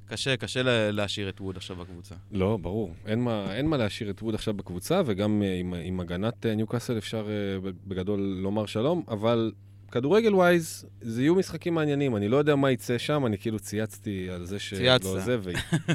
[0.07, 2.15] קשה, קשה לה- להשאיר את ווד עכשיו בקבוצה.
[2.31, 2.93] לא, ברור.
[3.05, 6.55] אין מה, אין מה להשאיר את ווד עכשיו בקבוצה, וגם אה, עם, עם הגנת אה,
[6.55, 9.51] ניוקאסל אפשר אה, בגדול לומר שלום, אבל
[9.91, 12.15] כדורגל ווייז, זה יהיו משחקים מעניינים.
[12.15, 15.19] אני לא יודע מה יצא שם, אני כאילו צייצתי על זה שלא.
[15.19, 15.37] זה,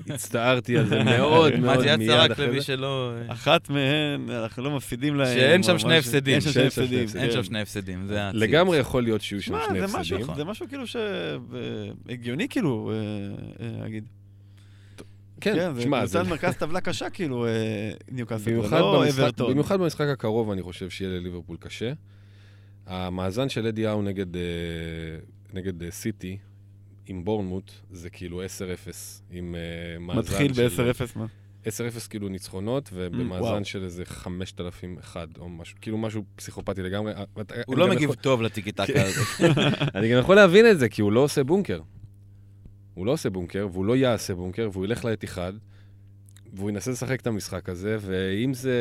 [0.09, 2.66] והצטערתי על זה מאוד מה מאוד מה מיד צייצת רק אחרי למי זה.
[2.66, 3.12] שלא...
[3.28, 5.38] אחת מהן, אנחנו לא מפסידים להם.
[5.38, 5.99] שאין שם שני.
[5.99, 6.34] הפסדים.
[6.34, 6.99] אין שם שני הפסדים.
[6.99, 7.32] אין כן.
[7.32, 8.42] שם שני הפסדים, זה הציוץ.
[8.42, 10.26] לגמרי יכול להיות שיהיו שם שני זה הפסדים.
[10.36, 14.05] זה משהו כאילו שהגיוני כאילו, אה, אה, להגיד.
[15.40, 16.18] כן, זה שמע, זה...
[16.18, 17.51] קבוצת מרכז טבלה קשה כאילו, אה,
[18.12, 19.51] ניוקאסל, זה לא אברטון.
[19.51, 21.92] במיוחד במשחק הקרוב, אני חושב שיהיה לליברפול קשה.
[22.87, 24.43] המאזן של אדי האו נגד, אה,
[25.53, 26.39] נגד אה, סיטי,
[27.07, 28.47] עם בורנמוט, זה כאילו 10-0,
[29.30, 31.26] עם אה, מאזן מתחיל של- ב-10-0, מה?
[31.64, 31.68] 10-0
[32.11, 33.64] כאילו ניצחונות, ובמאזן וואו.
[33.64, 37.12] של איזה 5,001 או משהו, כאילו משהו פסיכופתי לגמרי.
[37.66, 39.05] הוא לא מגיב יכול- טוב לטיקי טקה כן.
[39.07, 39.20] הזה.
[39.99, 41.80] אני גם יכול להבין את זה, כי הוא לא עושה בונקר.
[42.95, 45.53] הוא לא עושה בונקר, והוא לא יעשה בונקר, והוא ילך לאתיחד,
[46.53, 48.74] והוא ינסה לשחק את המשחק הזה, ואם זה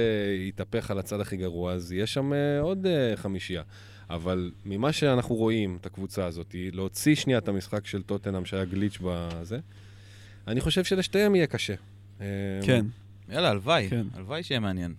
[0.48, 2.32] יתהפך על הצד הכי גרוע, אז יהיה שם
[2.62, 3.64] עוד אה, חמישייה.
[4.10, 8.98] אבל ממה שאנחנו רואים, את הקבוצה הזאת, להוציא שנייה את המשחק של טוטנאם שהיה גליץ'
[9.04, 9.60] בזה,
[10.48, 11.74] אני חושב שלשתיהם יהיה קשה.
[12.22, 12.26] אה,
[12.66, 12.86] כן.
[13.30, 13.88] יאללה, הלוואי.
[13.90, 14.06] כן.
[14.14, 14.94] הלוואי שיהיה מעניין.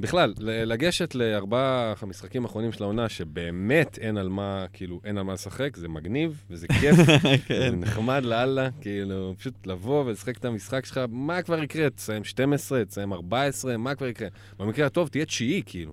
[0.00, 5.24] בכלל, ל- לגשת לארבעה המשחקים האחרונים של העונה, שבאמת אין על מה, כאילו, אין על
[5.24, 7.16] מה לשחק, זה מגניב, וזה כיף, זה
[7.46, 7.74] כן.
[7.74, 11.90] נחמד לאללה, כאילו, פשוט לבוא ולשחק את המשחק שלך, מה כבר יקרה?
[11.90, 14.28] תסיים 12, תסיים 14, מה כבר יקרה?
[14.58, 15.92] במקרה הטוב, תהיה תשיעי, כאילו.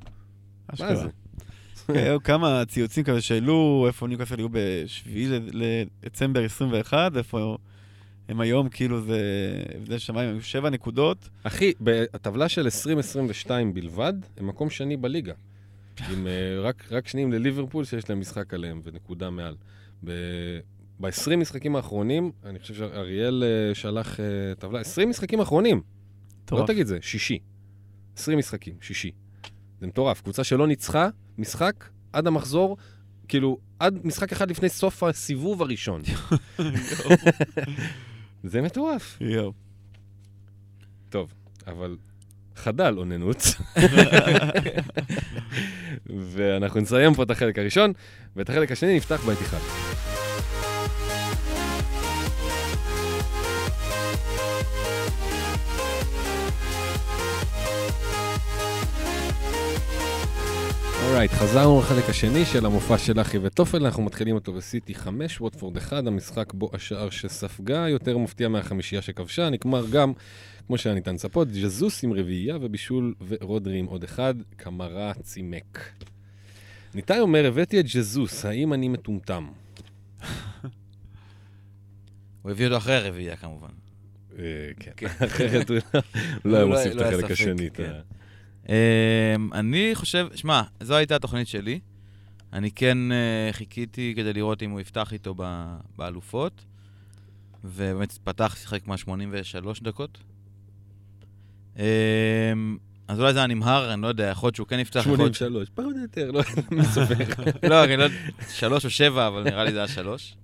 [0.80, 0.96] מה.
[0.96, 1.08] זה?
[1.88, 5.10] כן, היו כמה ציוצים כזה שהעלו איפה ניוקאסל היו ב-7
[5.54, 7.58] לדצמבר 21, איפה
[8.30, 9.20] הם היום, כאילו זה
[9.76, 11.30] הבדל שמיים, היו שבע נקודות.
[11.44, 15.34] אחי, בטבלה של 2022 בלבד, הם מקום שני בליגה.
[16.12, 19.56] עם אה, רק, רק שניים לליברפול שיש להם משחק עליהם ונקודה מעל.
[20.04, 24.26] ב-20 משחקים האחרונים, אני חושב שאריאל אה, שלח אה,
[24.60, 25.78] טבלה, 20 משחקים האחרונים.
[25.78, 25.84] לא
[26.44, 26.68] מטורף.
[26.70, 27.40] תגיד זה, שישי.
[28.18, 29.12] 20 משחקים, שישי.
[29.82, 30.22] זה מטורף.
[30.22, 32.78] קבוצה שלא ניצחה משחק עד המחזור,
[33.28, 36.02] כאילו, עד משחק אחד לפני סוף הסיבוב הראשון.
[38.44, 39.18] זה מטורף.
[39.22, 39.54] יואו.
[41.10, 41.34] טוב,
[41.68, 41.98] אבל
[42.56, 43.44] חדל אוננות.
[46.34, 47.94] ואנחנו נסיים פה את החלק הראשון,
[48.36, 49.60] ואת החלק השני נפתח בית אחד.
[61.10, 65.78] אורייט, חזרנו לחלק השני של המופע של אחי וטופל, אנחנו מתחילים אותו בסיטי 5, ווטפורד
[65.78, 70.14] 1, המשחק בו השער שספגה, יותר מפתיע מהחמישייה שכבשה, נגמר גם,
[70.68, 75.92] כמו שהיה ניתן לצפות, ג'זוס עם רביעייה ובישול ורודרי עם עוד אחד, קמרה צימק.
[76.96, 79.48] ניתאי אומר, הבאתי את ג'זוס, האם אני מטומטם?
[82.42, 83.68] הוא הביא אותו אחרי הרביעייה כמובן.
[84.40, 84.44] אה,
[84.80, 85.78] כן, אחרת הוא
[86.46, 87.70] לא- היה מוסיף את החלק השני.
[88.70, 88.74] אמ,
[89.54, 91.80] אני חושב, שמע, זו הייתה התוכנית שלי.
[92.54, 95.36] אני כן אה, חיכיתי כדי לראות אם הוא יפתח איתו
[95.96, 96.66] באלופות,
[97.64, 100.18] ובאמת פתח, שיחק מה 83 דקות.
[101.78, 101.84] אמ,
[103.08, 105.36] אז אולי זה היה נמהר, אני לא יודע, יכול להיות שהוא כן יפתח, יכול להיות...
[105.36, 106.42] 83, פחות או יותר, לא
[106.72, 107.44] מי סופר.
[107.70, 108.16] לא, אני לא יודע,
[108.50, 110.36] שלוש או שבע, אבל נראה לי זה היה שלוש.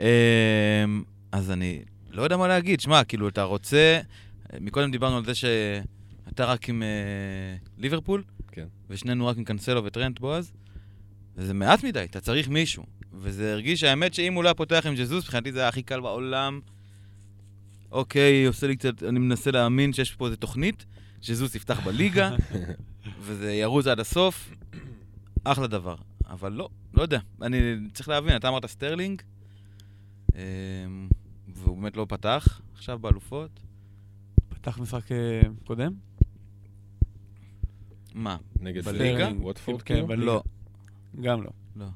[0.00, 0.04] אמ,
[1.32, 2.80] אז אני לא יודע מה להגיד.
[2.80, 4.00] שמע, כאילו, אתה רוצה...
[4.60, 5.34] מקודם דיברנו על זה
[6.28, 8.22] שאתה רק עם אה, ליברפול,
[8.52, 8.66] כן.
[8.90, 10.52] ושנינו רק עם קנסלו וטרנט בועז,
[11.36, 12.84] וזה מעט מדי, אתה צריך מישהו.
[13.12, 16.00] וזה הרגיש, האמת שאם הוא לא היה פותח עם ג'זוס, מבחינתי זה היה הכי קל
[16.00, 16.60] בעולם.
[17.92, 20.86] אוקיי, עושה לי קצת, אני מנסה להאמין שיש פה איזה תוכנית,
[21.22, 22.36] ג'זוס יפתח בליגה,
[23.24, 24.50] וזה ירוץ עד הסוף.
[25.44, 25.96] אחלה דבר.
[26.30, 27.18] אבל לא, לא יודע.
[27.42, 27.58] אני
[27.92, 29.22] צריך להבין, אתה אמרת סטרלינג,
[30.34, 30.38] אמ,
[31.48, 33.60] והוא באמת לא פתח עכשיו באלופות.
[34.48, 35.92] פתח משחק אה, קודם?
[38.14, 38.36] מה?
[38.60, 39.28] נגד בליגה?
[39.40, 40.06] ווטפורד, כן, כאילו?
[40.06, 40.24] בליגה.
[40.24, 40.42] לא.
[41.20, 41.50] גם לא.
[41.76, 41.86] לא.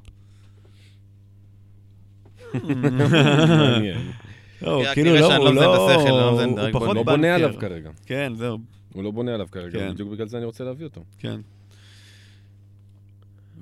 [4.61, 5.91] לא, רק כאילו נראה לא, הוא לא לא...
[5.91, 7.03] השכל, לא הוא פחות לא.
[7.03, 7.91] בונה עליו כרגע.
[8.05, 8.57] כן, זהו,
[8.93, 9.93] הוא לא בונה עליו כרגע, כן.
[9.93, 11.03] בדיוק בגלל זה אני רוצה להביא אותו.
[11.17, 11.41] כן.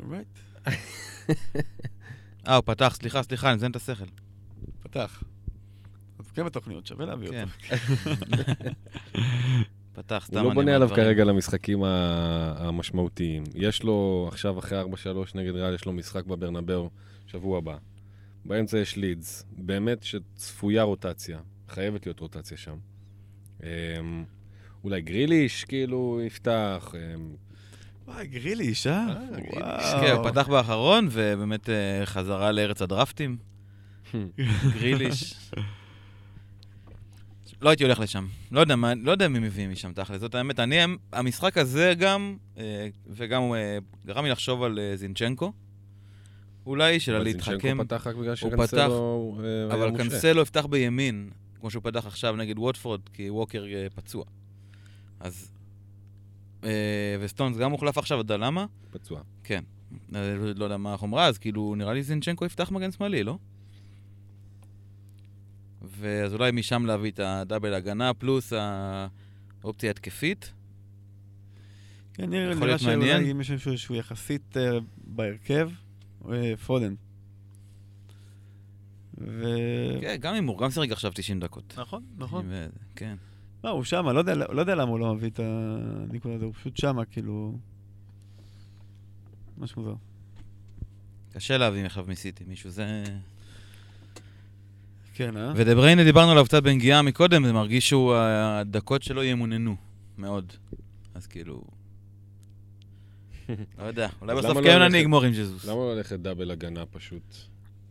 [0.04, 0.28] אורייט,
[2.48, 4.06] אה, הוא פתח, סליחה, סליחה, אני מזיין את השכל.
[4.84, 5.24] פתח.
[6.20, 7.46] אז כן בתוכניות, שווה להביא כן.
[7.46, 8.70] אותו.
[9.98, 10.90] פתח, סתם הוא לא בונה עליו.
[10.96, 13.44] כרגע למשחקים המשמעותיים.
[13.56, 14.86] יש לו עכשיו, אחרי 4-3
[15.36, 16.90] נגד ריאל, יש לו משחק בברנבאו
[17.28, 17.78] שבוע הבא.
[18.46, 19.46] באמצע יש לידס.
[19.58, 21.40] באמת שצפויה רוטציה.
[21.70, 22.76] חייבת להיות רוטציה שם.
[23.64, 23.68] אמ,
[24.84, 26.94] אולי גריליש, כאילו, יפתח.
[26.96, 27.36] אמ,
[28.08, 28.94] וואי, גריליש, אה?
[28.94, 29.54] אה, גריליש.
[29.54, 30.02] וואו.
[30.02, 33.38] כן, הוא פתח באחרון, ובאמת אה, חזרה לארץ הדרפטים.
[34.80, 35.34] גריליש.
[37.62, 38.28] לא הייתי הולך לשם.
[38.52, 40.60] לא יודע, מה, לא יודע מי מביא משם תכל'ס, זאת האמת.
[40.60, 40.76] אני,
[41.14, 45.54] המשחק הזה גם, אה, וגם אה, גרם לי לחשוב על אה, זינצ'נקו.
[46.66, 50.10] אולי של אבל להתחכם, זינצ'נקו פתח רק בגלל הוא שקנסלו היה אבל מושעה.
[50.10, 51.30] קנסלו יפתח בימין,
[51.60, 54.24] כמו שהוא פתח עכשיו נגד ווטפורד, כי ווקר פצוע.
[55.20, 55.52] אז...
[57.20, 58.66] וסטונס גם הוחלף עכשיו, אתה יודע למה?
[58.92, 59.22] פצוע.
[60.16, 63.38] אה, לא יודע מה החומרה, אז כאילו, נראה לי זינצ'נקו יפתח מגן שמאלי, לא?
[66.00, 68.54] ואז אולי משם להביא את הדאבל הגנה, פלוס
[69.64, 70.54] האופציה התקפית.
[72.14, 73.32] כן, נראה להיות שאולי.
[73.32, 75.70] אם יש מישהו שהוא יחסית אה, בהרכב,
[76.32, 76.94] אה, פודן.
[79.18, 79.44] ו...
[80.02, 81.74] כן, גם הימור, גם שיחק עכשיו 90 דקות.
[81.78, 82.46] נכון, נכון.
[82.50, 83.16] ו- כן.
[83.64, 86.54] לא, הוא שמה, לא יודע, לא יודע למה הוא לא מביא את הניקוד הזה, הוא
[86.54, 87.58] פשוט שמה, כאילו...
[89.58, 89.96] משהו מוזר.
[91.34, 93.04] קשה להביא מחב מסיטי, מישהו זה...
[95.18, 95.54] כן, אה?
[95.56, 99.76] ודבריינה דיברנו עליו קצת בנגיעה מקודם, זה מרגיש שהוא, הדקות שלו ימוננו
[100.18, 100.54] מאוד.
[101.16, 101.64] אז כאילו...
[103.50, 105.66] לא יודע, אולי בסוף למה כן לא אני אגמור עם ג'זוס.
[105.66, 107.36] למה לא ללכת דאבל הגנה פשוט?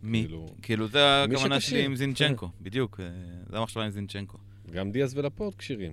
[0.02, 0.22] מי?
[0.22, 1.60] כאילו, כאילו, זה הכוונה.
[1.60, 3.00] שלי עם זינצ'נקו, בדיוק.
[3.00, 3.06] אה,
[3.50, 4.38] זה המחשבה עם זינצ'נקו.
[4.72, 5.92] גם דיאס ולפורט כשירים.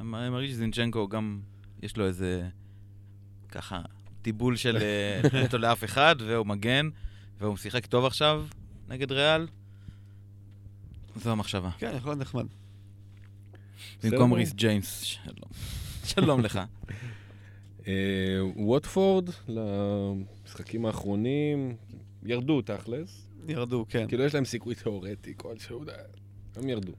[0.00, 1.40] אני מרגיש שזינצ'נקו גם,
[1.82, 2.48] יש לו איזה,
[3.48, 3.80] ככה,
[4.22, 6.88] טיבול של אה, אין אותו לאף אחד, והוא מגן,
[7.42, 8.44] והוא שיחק טוב עכשיו
[8.88, 9.46] נגד ריאל.
[11.16, 11.70] זו המחשבה.
[11.78, 12.46] כן, יכול להיות נחמד.
[14.02, 14.32] במקום.
[14.32, 15.50] ריס ג'יימס, שלום.
[16.14, 16.60] שלום לך.
[17.86, 17.92] אה,
[18.56, 21.76] ווטפורד, למשחקים האחרונים,
[22.22, 23.28] ירדו תכלס.
[23.48, 24.08] ירדו, כן.
[24.08, 25.84] כאילו יש להם סיכוי תיאורטי כלשהו,
[26.56, 26.92] הם ירדו.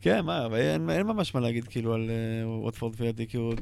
[0.00, 3.52] כן, מה, אבל אין, אין ממש מה להגיד כאילו על uh, ווטפורד וידי, כאילו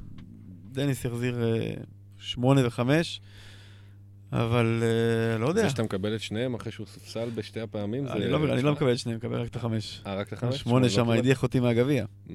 [0.72, 1.80] דניס החזיר uh,
[2.18, 3.20] שמונה וחמש,
[4.32, 5.62] אבל uh, לא יודע.
[5.62, 8.12] זה שאתה מקבל את שניהם אחרי שהוא סופסל בשתי הפעמים, זה...
[8.12, 10.02] אני לא, אני לא מקבל את שניהם, מקבל רק את החמש.
[10.06, 10.56] אה, רק את החמש?
[10.56, 11.10] שמונה לא שם?
[11.10, 12.04] הדיח אותי מהגביע.
[12.28, 12.32] Mm.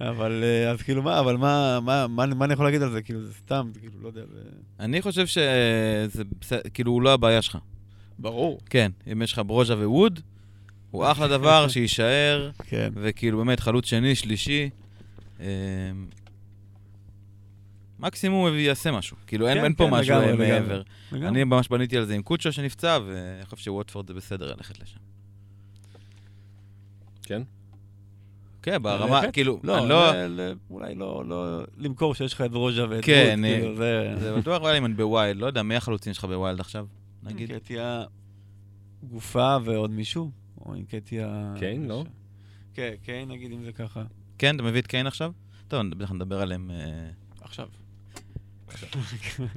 [0.00, 3.02] אבל אה, אז כאילו מה, אבל מה, מה, מה, מה אני יכול להגיד על זה?
[3.02, 4.40] כאילו זה סתם, כאילו, לא יודע, זה...
[4.80, 7.58] אני חושב שזה בסדר, כאילו, הוא לא הבעיה שלך.
[8.18, 8.60] ברור.
[8.70, 10.20] כן, אם יש לך ברוז'ה וווד,
[10.90, 12.90] הוא אחלה דבר, שיישאר, כן.
[12.94, 14.70] וכאילו באמת חלוץ שני, שלישי.
[18.00, 19.16] מקסימום הוא יעשה משהו.
[19.26, 20.50] כאילו, אין כן, אין פה כן, משהו לגמרי, אה, לגמרי.
[20.50, 20.82] מעבר.
[21.12, 21.28] לגמרי.
[21.28, 24.98] אני ממש בניתי על זה עם קוצ'ו שנפצע, ואני חושב שווטפורד זה בסדר ללכת לשם.
[27.22, 27.42] כן?
[28.62, 29.32] כן, ברמה, ללכת?
[29.32, 30.12] כאילו, לא, אני לא...
[30.12, 34.14] ל- ל- אולי לא, לא למכור שיש לך את רוז'ה ואת כן, אה, כאילו, זה...
[34.20, 36.86] זה בטוח אני בווילד, לא יודע, מי החלוצים שלך בווילד עכשיו?
[37.22, 37.50] נגיד.
[37.50, 38.04] אינקטיה
[39.02, 40.30] גופה ועוד מישהו?
[40.60, 41.54] או אינקטיה...
[41.58, 42.04] קיין, לא?
[42.74, 44.02] כן, קיין נגיד אם זה ככה.
[44.38, 45.32] כן, אתה מביא את קיין עכשיו?
[45.68, 46.70] טוב, בטח נדבר עליהם.
[46.70, 47.10] אה,
[48.72, 48.88] עכשיו.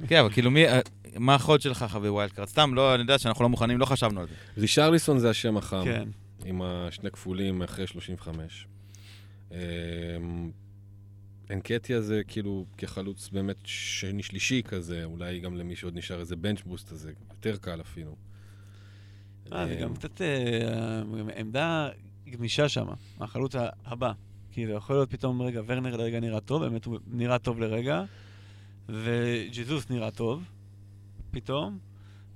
[0.08, 0.68] כן, אבל כאילו, מי...
[0.68, 0.80] אה,
[1.18, 2.48] מה החוד שלך לך בווילד קארד?
[2.48, 4.34] סתם, לא, אני יודע שאנחנו לא מוכנים, לא חשבנו על זה.
[4.58, 6.08] רישרליסון זה השם החם, כן.
[6.44, 8.66] עם השני כפולים אחרי 35.
[9.50, 9.56] אמ,
[11.50, 16.92] אנקטיה זה כאילו כחלוץ באמת שני-שלישי כזה, אולי גם למי שעוד נשאר איזה בנץ' בוסט
[16.92, 18.16] הזה, יותר קל אפילו.
[19.52, 21.02] אה, זה אמ, גם קצת אה,
[21.36, 21.88] עמדה
[22.30, 22.86] גמישה שם,
[23.20, 23.54] החלוץ
[23.84, 24.12] הבא.
[24.54, 28.04] כי זה יכול להיות פתאום, רגע, ורנר לרגע נראה טוב, באמת הוא נראה טוב לרגע,
[28.88, 30.42] וג'זוס נראה טוב,
[31.30, 31.78] פתאום,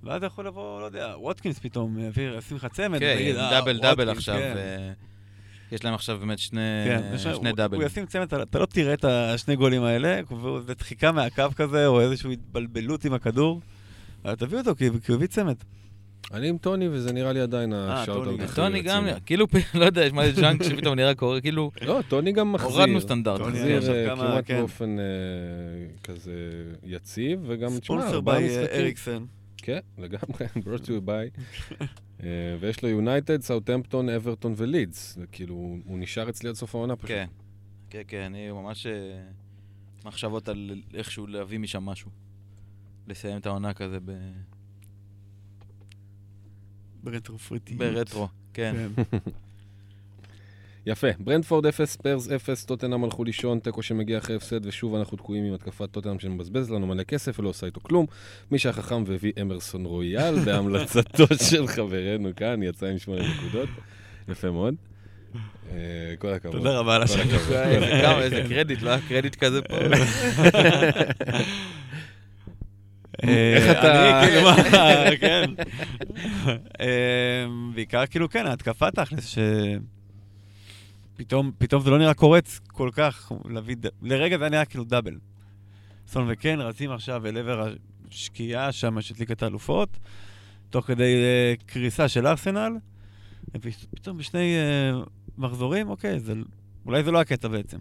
[0.03, 3.79] ואז יכול לבוא, לא יודע, ווטקינס פתאום, יביא, ישים לך צמד, כן, ויגיד, "אה, דאבל
[3.79, 4.35] דאבל ווטקינס, עכשיו.
[4.35, 4.93] כן." אה,
[5.73, 7.81] יש להם עכשיו באמת שני כן, שני הוא- דאבלים.
[7.83, 10.21] הוא ישים צמד, אתה- אתה לא תראה את השני גולים האלה,
[10.67, 13.61] זה דחיקה מהקו כזה, או איזושהי התבלבלות עם הכדור,
[14.25, 15.55] אבל תביא אותו, כי הוא הביא צמד.
[16.33, 18.45] אני עם טוני, וזה נראה לי עדיין אה, ה shout טוני out גם.
[18.45, 19.21] הכי טוני גם, רציני.
[19.27, 22.71] כאילו, לא יודע, יש מה זה junk שפתאום נראה קורה, כאילו, לא, טוני גם מחזיר.
[22.71, 23.39] הורדנו סטנדרט.
[23.39, 24.59] טוני מחזיר עכשיו אה, כמעט כן.
[24.59, 25.05] באופן אה,
[26.05, 26.33] כזה
[26.85, 28.81] יציב, וגם, תשמע, ספונסר ארבעה ביי משחקים.
[28.81, 29.25] אריקסן.
[29.57, 30.47] כן, לגמרי,
[30.87, 31.41] you by.
[32.23, 32.29] אה,
[32.61, 35.15] ויש לו יונייטד, סאוטהמפטון, אברטון ולידס.
[35.15, 35.55] זה כאילו,
[35.85, 37.09] הוא נשאר אצלי עד סוף העונה פשוט.
[37.09, 37.27] כן,
[37.91, 38.87] כן, כן, אני ממש
[40.05, 42.11] מחשבות על איכשהו להביא משם משהו.
[43.09, 44.13] לסיים את העונה כזה ב-
[47.03, 47.79] ברטרופריטיות.
[47.79, 48.75] ברטרו, כן.
[48.97, 49.19] כן.
[50.87, 51.07] יפה.
[51.19, 55.55] ברנדפורד 0, ספיירס 0, טוטנאם הלכו לישון, תיקו שמגיע אחרי הפסד, ושוב אנחנו תקועים עם
[55.55, 58.07] התקפת טוטנאם שמבזבז לנו מלא כסף ולא עושה איתו כלום.
[58.51, 63.69] מי שהחכם והביא אמרסון רויאל בהמלצתו של חברנו כאן, יצא עם שמונה נקודות.
[64.29, 64.75] יפה מאוד.
[65.71, 66.57] אה, כל הכבוד.
[66.57, 67.03] תודה רבה על.
[67.03, 67.53] הכבוד.
[67.53, 69.77] איזה איזה קרדיט, לא היה קרדיט כזה פה.
[73.23, 74.57] איך אה, אתה- אני כאילו מה,
[75.21, 75.51] כן.
[76.81, 79.35] אה, בעיקר כאילו כן, ההתקפה תכלס,
[81.17, 85.15] שפתאום פתאום זה לא נראה קורץ כל כך, להביא לרגע זה היה נראה כאילו דאבל.
[86.09, 87.75] סון וקן רצים עכשיו אל עבר
[88.11, 89.89] השקיעה שם ליגת האלופות,
[90.71, 92.73] תוך כדי אה, קריסה של ארסנל,
[93.55, 94.55] ופתאום בשני
[95.39, 96.33] מחזורים, אוקיי, זה-
[96.87, 97.79] אולי זה לא הקטע בעצם.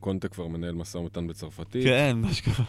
[0.00, 2.64] קונטה כבר מנהל משא ומתן בצרפתית, כן, מה שקרה.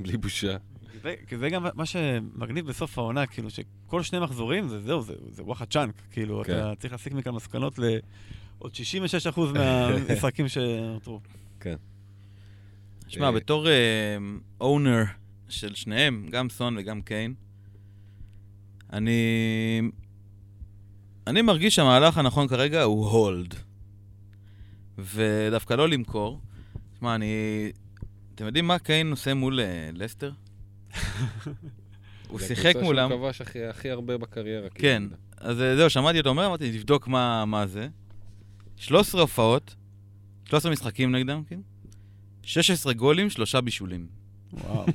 [0.00, 0.56] בלי בושה.
[0.92, 5.02] כי זה- כי זה גם מה שמגניב בסוף העונה, כאילו שכל שני מחזורים זה זהו,
[5.02, 6.52] זה, זה וואחד צ'אנק, כאילו, כן.
[6.58, 11.20] אתה צריך להסיק מכאן מסקנות לעוד 66% מהמשחקים שנותרו.
[13.08, 13.66] שמע, אה, בתור
[14.60, 15.02] אונר
[15.48, 17.34] של שניהם, גם סון וגם קיין,
[18.92, 19.20] אני...
[21.26, 23.54] אני מרגיש שהמהלך הנכון כרגע הוא הולד.
[24.98, 26.40] ודווקא לא למכור.
[26.98, 27.32] שמע, אני
[28.34, 30.32] אתם יודעים מה קיין עושה מול אה, לסטר?
[32.28, 33.08] הוא זה שיחק הקבוצה מולם.
[33.10, 34.68] שהוא כבש הכי- הרבה בקריירה.
[34.70, 35.16] כן, כאילו.
[35.36, 37.88] אז אה, זהו, שמעתי אותו אומר, אמרתי, תבדוק מה, מה זה.
[38.76, 39.74] 13 הופעות,
[40.44, 41.60] 13 משחקים נגדם, כן?
[42.42, 44.06] 16 גולים, שלושה בישולים.
[44.52, 44.86] וואו.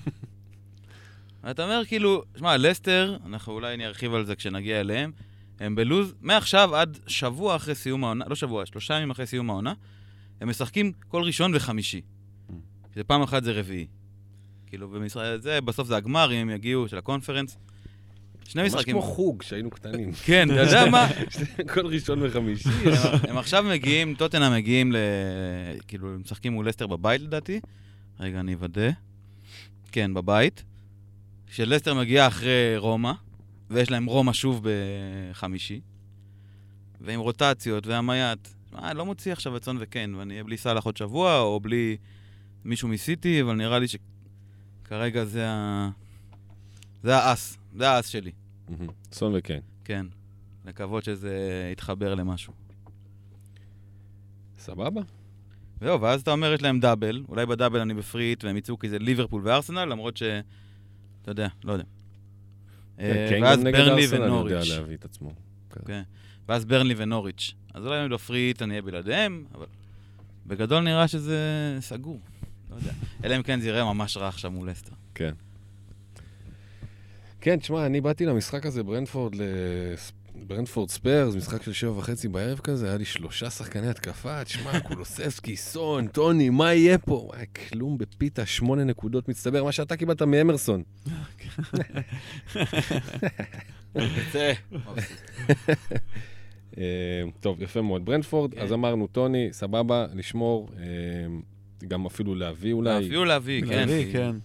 [1.44, 5.12] ואתה אומר, כאילו, שמע, לסטר, אנחנו אולי נרחיב על זה כשנגיע אליהם,
[5.60, 9.74] הם בלוז, מעכשיו עד שבוע אחרי סיום העונה, לא שבוע, שלושה ימים אחרי סיום העונה,
[10.42, 12.02] הם משחקים כל ראשון וחמישי.
[12.94, 13.88] שזה פעם אחת זה רביעי.
[14.68, 17.58] כאילו, במשרד, זה, בסוף זה הגמר, אם הם יגיעו, של הקונפרנס.
[18.48, 18.94] שני ממש משחקים.
[18.94, 20.12] כמו חוג כשהיינו קטנים.
[20.26, 21.08] כן, אתה יודע מה?
[21.74, 22.70] כל ראשון וחמישי.
[23.30, 24.98] הם- עכשיו מגיעים, טוטנאם מגיעים ל...
[25.88, 27.60] כאילו, הם משחקים מול לסטר בבית לדעתי.
[28.20, 28.90] רגע, אני אוודא.
[29.92, 30.64] כן, בבית.
[31.52, 33.12] שלסטר מגיעה אחרי רומא,
[33.70, 34.66] ויש להם רומא שוב
[35.32, 35.82] בחמישי.
[37.02, 38.48] ועם רוטציות והמייט.
[38.78, 41.98] אני לא מוציא עכשיו את סון וקיין, ואני אהיה בלי סאלח עוד שבוע, או בלי
[42.66, 45.90] מישהו מסיטי, אבל נראה לי שכרגע זה ה...
[47.04, 48.32] זה האס, זה האס שלי.
[49.12, 49.60] סון וכן.
[49.84, 50.06] כן.
[50.66, 52.54] לקוות שזה יתחבר למשהו.
[54.58, 55.02] סבבה?
[55.82, 59.00] זהו, ואז אתה אומר, יש להם דאבל, אולי בדאבל אני בפריט, והם יצאו כי זה
[59.00, 60.24] ליברפול וארסנל, למרות ש...
[61.22, 61.84] אתה יודע, לא יודע.
[63.00, 64.70] אה, ואז כן, גם נגד ברנלי ונוריץ'.
[65.02, 65.32] עצמו.
[65.86, 66.02] כן.
[66.48, 67.54] ואז ברנלי ונוריץ'.
[67.74, 69.66] אז אולי אני בפריט, אני אהיה בלעדיהם, אבל
[70.48, 72.20] בגדול נראה שזה סגור.
[72.72, 72.92] לא יודע.
[73.24, 74.92] אלא אם כן זה יראה ממש רע עכשיו מול לסטר.
[75.16, 75.34] כן.
[77.42, 80.12] כן, תשמע, אני באתי למשחק הזה, ברנטפורד, לס-
[80.48, 85.56] ברנטפורד ספרס, משחק של שבע וחצי בערב כזה, היה לי שלושה שחקני התקפה, תשמע, קולוסבסקי,
[85.58, 87.30] סון, טוני, מה יהיה פה?
[87.34, 90.84] היה כלום בפיתה, שמונה נקודות מצטבר, מה שאתה קיבלת מאמרסון.
[96.78, 96.84] אה,
[97.40, 98.06] טוב, יפה מאוד.
[98.06, 98.62] ברנטפורד, כן.
[98.62, 100.84] אז אמרנו, טוני, סבבה, לשמור, אה,
[101.88, 103.06] גם אפילו להביא אולי.
[103.06, 103.68] אפילו להביא, כן.
[103.68, 104.36] להביא, כן.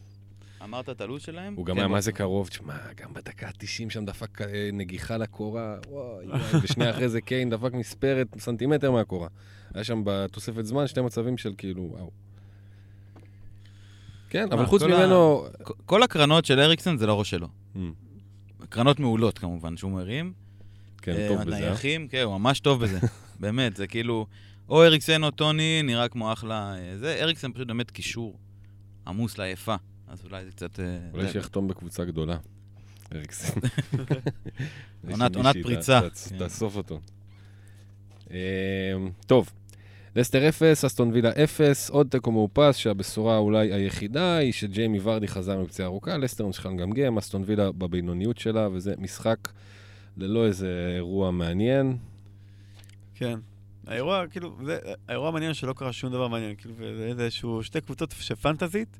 [0.64, 1.54] אמרת את הלו"ז שלהם?
[1.54, 1.88] הוא גם כן, היה.
[1.88, 6.26] מה זה קרוב, תשמע, גם בדקה ה-90 שם דפק אה, נגיחה לקורה, וואי
[6.62, 9.28] ושנייה אחרי זה קיין דפק מספרת סנטימטר מהקורה.
[9.74, 12.10] היה שם בתוספת זמן שתי מצבים של כאילו, וואו.
[14.28, 15.46] כן, אבל מה, חוץ ממנו...
[15.86, 17.48] כל הקרנות של אריקסון זה לא ראש שלו.
[17.74, 17.78] Mm,
[18.68, 20.32] קרנות מעולות כמובן, שהוא מרים.
[21.02, 21.52] כן, אה, טוב בזה.
[21.52, 21.56] אה?
[21.56, 22.98] הנייחים, כן, הוא ממש טוב בזה.
[23.44, 24.26] באמת, זה כאילו,
[24.68, 26.74] או אריקסן או טוני, נראה כמו אחלה...
[26.78, 28.38] אה, זה, אריקסן פשוט באמת קישור
[29.06, 29.74] עמוס לעייפה.
[30.08, 30.80] אז אולי זה קצת...
[30.80, 32.36] אה, אולי שיחתום בקבוצה גדולה.
[33.14, 33.60] אריקסן.
[35.10, 36.00] עונת- פריצה.
[36.28, 36.38] כן.
[36.38, 37.00] תאסוף אותו.
[38.30, 38.38] אה,
[39.26, 39.50] טוב,
[40.16, 45.58] לסטר 0, אסטון וילה 0, עוד תיקו מאופס, שהבשורה אולי היחידה היא שג'יימי ורדי חזר
[45.58, 49.38] מפציעה ארוכה, לסטר ממשיכה לגמגם, אסטון וילה בבינוניות שלה, וזה משחק
[50.16, 51.96] ללא איזה אירוע מעניין.
[53.14, 53.38] כן.
[53.86, 58.14] האירוע, כאילו, זה, האירוע המעניין שלא קרה שום דבר מעניין, כאילו, זה איזשהו שתי קבוצות
[58.20, 58.98] שפנטזית,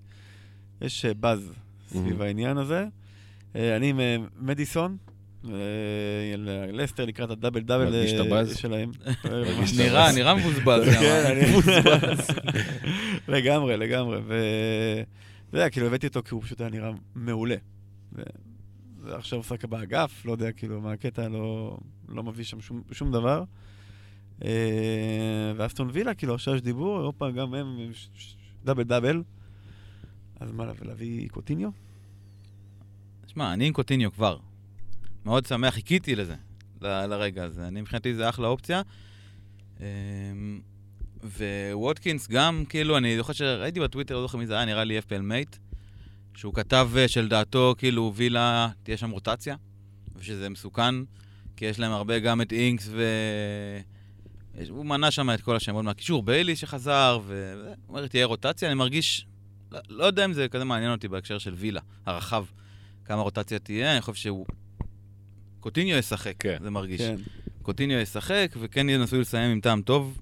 [0.81, 1.53] יש אה, באז
[1.89, 2.23] סביב.
[2.23, 2.87] העניין הזה.
[3.57, 4.97] אה, אני עם אה, מדיסון,
[6.73, 8.07] לסטר לקראת הדאבל דאבל?
[8.57, 8.91] שלהם.
[9.79, 10.13] נראה.
[10.13, 10.85] נראה מבוזבז.
[10.85, 11.25] כן.
[11.27, 11.43] אני
[13.39, 14.19] לגמרי, לגמרי.
[14.19, 17.57] ואתה יודע, כאילו הבאתי אותו כי הוא פשוט היה נראה מעולה.
[18.13, 18.23] ו-
[19.03, 22.59] ועכשיו הוא משחק באגף, לא יודע כאילו מה הקטע, לא, לא מביא שם
[22.93, 23.45] שום דבר.
[24.45, 27.93] אה, ואסטון וילה, כאילו עכשיו יש דיבור, אירופה גם הם
[28.65, 29.23] double double.
[30.41, 31.71] אז מה, להביא קוטיניו?
[33.27, 34.39] שמע, אני עם קוטיניו כבר.
[35.25, 36.35] מאוד שמח, חיכיתי לזה,
[36.81, 37.69] לרגע הזה.
[37.69, 38.83] אני מבחינתי זה אחלה אופציה.
[39.81, 40.61] אמ,
[41.73, 45.23] וווטקינס גם, כאילו, אני זוכר שראיתי בטוויטר, לא זוכר מי זה היה, נראה לי FPL
[45.23, 45.57] Mate,
[46.35, 49.57] שהוא כתב אה, שלדעתו, כאילו, וילה, תהיה שם רוטציה,
[50.17, 50.95] ושזה מסוכן,
[51.57, 53.05] כי יש להם הרבה גם את אינקס ו...
[54.69, 59.27] הוא מנה שם את כל השמות מהקישור, ביילי שחזר, והוא אומר, תהיה רוטציה, אני מרגיש,
[59.73, 62.45] לא, לא יודע אם זה כזה מעניין אותי בהקשר של וילה, הרחב,
[63.05, 64.47] כמה רוטציה תהיה, אני חושב שהוא...
[65.61, 66.57] קוטיניו ישחק, כן.
[66.63, 67.01] זה מרגיש.
[67.01, 67.17] כן.
[67.63, 70.19] קוטיניו ישחק, וכן ינסו לסיים עם טעם טוב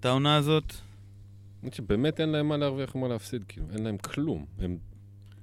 [0.00, 0.72] את העונה הזאת.
[1.62, 4.46] האמת שבאמת אין להם מה להרוויח ומה להפסיד, כאילו, אין להם כלום.
[4.58, 4.78] הם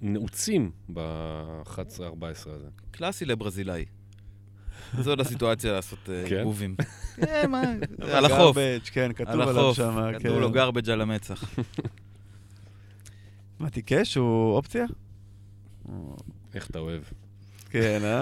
[0.01, 2.67] נעוצים ב-11-14 הזה.
[2.91, 3.85] קלאסי לברזילאי.
[4.99, 6.37] זאת הסיטואציה לעשות אה, כן?
[6.37, 6.75] עיבובים.
[7.15, 7.61] כן, מה,
[8.01, 8.57] על החוף.
[8.57, 9.77] גרבג', כן, כתוב על עליו החוף.
[9.77, 10.11] שם.
[10.19, 11.43] כתוב לו גרבג' על המצח.
[13.59, 14.15] מה, תיקש?
[14.15, 14.85] הוא אופציה?
[16.53, 17.01] איך אתה אוהב.
[17.69, 18.19] כן, אה?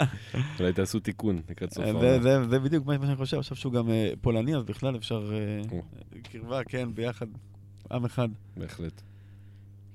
[0.60, 2.22] אולי תעשו תיקון לקראת סוף זה, העונה.
[2.22, 5.78] זה, זה בדיוק מה שאני חושב, עכשיו שהוא גם אה, פולני, אז בכלל אפשר אה.
[6.22, 7.26] קרבה, כן, ביחד,
[7.92, 8.28] עם אחד.
[8.56, 9.02] בהחלט.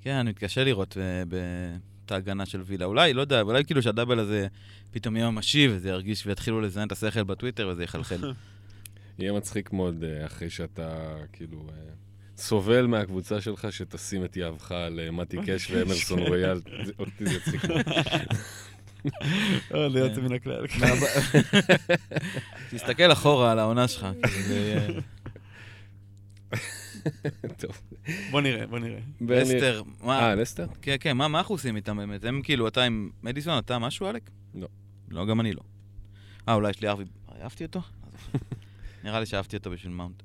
[0.00, 1.76] כן, אני מתקשה לראות אה, ב-
[2.10, 2.84] את ההגנה של וילה.
[2.84, 4.46] אולי, לא יודע, אולי כאילו שהדאבל הזה
[4.90, 8.32] פתאום יהיה ממשי, וזה ירגיש ויתחילו לזיין את השכל בטוויטר וזה יחלחל.
[9.18, 11.92] יהיה מצחיק מאוד אה, אחרי שאתה, כאילו, אה,
[12.36, 16.60] סובל מהקבוצה שלך שתשים את יהבך על אה, מתי קאש ואמרסון רויאל.
[16.98, 17.62] אותי זה יצחיק.
[19.70, 20.66] זה יוצא מן הכלל.
[22.70, 24.06] תסתכל אחורה על העונה שלך.
[27.58, 27.80] טוב.
[28.30, 28.98] בוא נראה, בוא נראה.
[29.20, 30.20] לסטר, מה...
[30.20, 30.66] אה, לסטר?
[30.82, 32.24] כן, כן, מה מה אנחנו עושים איתם באמת?
[32.24, 34.30] הם כאילו, אתה עם מדיסון, אתה משהו, אלק?
[34.54, 34.68] לא.
[35.10, 35.60] לא, גם אני לא.
[36.48, 37.04] אה, אולי יש לי ארווי...
[37.42, 37.80] אהבתי אותו?
[39.04, 40.22] נראה לי שאהבתי אותו בשביל מאונט.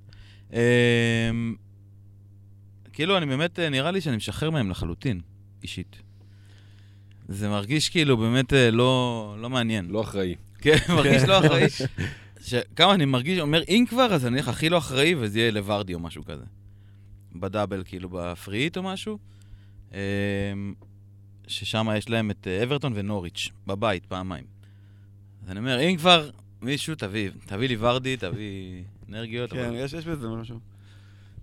[0.54, 1.56] אמ,
[2.94, 5.22] כאילו, אני באמת, אה, נראה לי שאני משחרר מהם לחלוטין,
[5.64, 6.02] אישית.
[7.28, 9.88] זה מרגיש כאילו באמת אה, לא לא מעניין.
[9.90, 10.36] לא אחראי.
[10.58, 11.66] כן, מרגיש לא אחראי.
[12.46, 15.94] שכמה אני מרגיש, אומר, אם כבר, אז אני אלך הכי לא אחראי, וזה יהיה לוורדי
[15.94, 16.44] או משהו כזה.
[17.36, 19.18] בדאבל, כאילו, בפריט או משהו.
[19.92, 19.98] אמ,
[21.48, 24.44] ששם יש להם את אה, אברטון ונוריץ', בבית, פעמיים.
[25.44, 26.30] אז אני אומר, אם כבר,
[26.62, 29.54] מישהו, תביא, תביא לי ורדי, תביא אנרגיות.
[29.54, 30.60] כן, אבל- יש יש בזה משהו.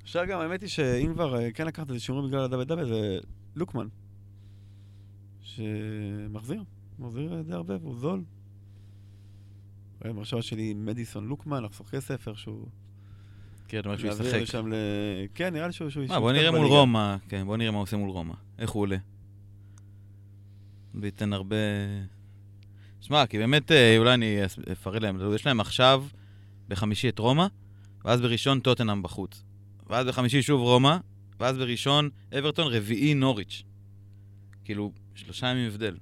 [0.03, 3.19] אפשר גם, האמת היא שאם כבר אה, כן לקחת את השיעורים בגלל הדאבל דאבל, זה
[3.57, 3.87] לוקמן.
[5.43, 6.63] שמחזיר,
[6.99, 8.23] מחזיר אה, די הרבה והוא זול.
[10.05, 12.67] אה, המחשבה שלי עם מדיסון לוקמן, לחסוך כסף איכשהו.
[13.69, 14.55] כן, אתה אומר שהוא ישחק.
[14.55, 14.75] ל...
[15.35, 15.89] כן, נראה לי שהוא...
[16.09, 16.67] מה, בוא ישחק נראה מול.
[16.67, 18.35] רומא, כן, בוא נראה מה עושה מול רומא.
[18.59, 18.97] איך הוא עולה.
[20.95, 21.57] וייתן הרבה...
[23.01, 24.39] שמע, כי באמת, אה, אולי אני
[24.73, 26.05] אפרט להם, יש להם עכשיו
[26.69, 27.47] בחמישי את רומא,
[28.05, 29.45] ואז בראשון טוטנאם בחוץ.
[29.87, 30.97] ואז בחמישי שוב רומא,
[31.41, 33.63] ואז בראשון אברטון, רביעי נוריץ'.
[34.65, 35.97] כאילו, שלושה ימים הבדל.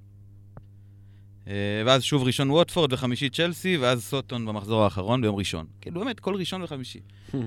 [1.47, 5.66] אה, ואז שוב ראשון ווטפורד וחמישי צ'לסי, ואז סוטון במחזור האחרון ביום ראשון.
[5.80, 7.01] כאילו, באמת, כל ראשון וחמישי.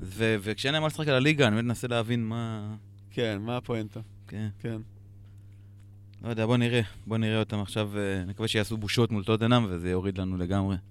[0.00, 2.74] ו- וכשאין להם מה לשחק על הליגה, אני באמת מנסה להבין מה...
[3.10, 4.00] כן, מה הפואנטה?
[4.28, 4.48] כן.
[4.58, 4.76] כן.
[6.24, 6.80] לא יודע, בוא נראה.
[7.06, 10.76] בוא נראה אותם עכשיו, אה, נקווה שיעשו בושות מול טוטנאם, וזה יוריד לנו לגמרי.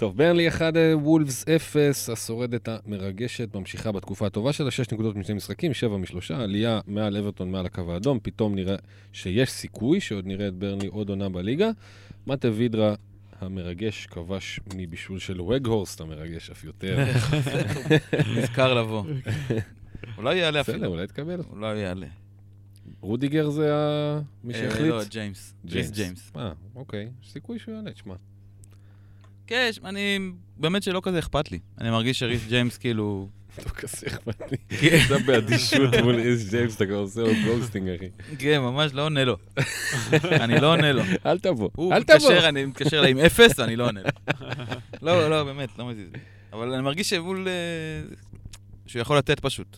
[0.00, 5.34] טוב, ברנלי 1, אה, וולפס 0, השורדת המרגשת, ממשיכה בתקופה הטובה שלה, 6 נקודות משני
[5.34, 8.76] משחקים, 7 משלושה, עלייה מעל אברטון, מעל הקו האדום, פתאום נראה
[9.12, 11.70] שיש סיכוי שעוד נראה את ברנלי עוד עונה בליגה.
[12.26, 12.94] מטה וידרה
[13.40, 16.98] המרגש כבש מבישול של ווגהורסט המרגש אף יותר.
[18.36, 19.04] נזכר לבוא.
[20.18, 20.88] אולי יעלה בסדר, אפילו.
[20.88, 21.40] אולי תקבל.
[21.50, 22.06] אולי יעלה.
[23.00, 23.70] רודיגר זה
[24.44, 24.90] מי אה, שהחליט?
[24.90, 25.54] לא, ג'יימס.
[25.64, 26.32] ג'יימס.
[26.36, 28.14] אה, אוקיי, סיכוי שהוא יעלה, תשמע.
[29.50, 30.18] כן, אני...
[30.56, 31.58] באמת שלא כזה אכפת לי.
[31.80, 33.28] אני מרגיש שריס ג'יימס כאילו...
[33.58, 34.56] לא כזה אכפת לי.
[34.80, 38.08] כן, אתה באדישות מול ריס ג'יימס, אתה כבר עושה לו ghosting, אחי.
[38.38, 39.36] כן, ממש לא עונה לו.
[40.30, 41.02] אני לא עונה לו.
[41.26, 42.16] אל תבוא, הוא אל תבוא.
[42.16, 44.08] מתקשר, אני מתקשר אליי עם אפס, אני לא עונה לו.
[45.02, 46.18] לא, לא, באמת, לא מזיז לי.
[46.52, 47.48] אבל אני מרגיש שמול...
[47.48, 48.14] אה,
[48.86, 49.76] שהוא יכול לתת פשוט.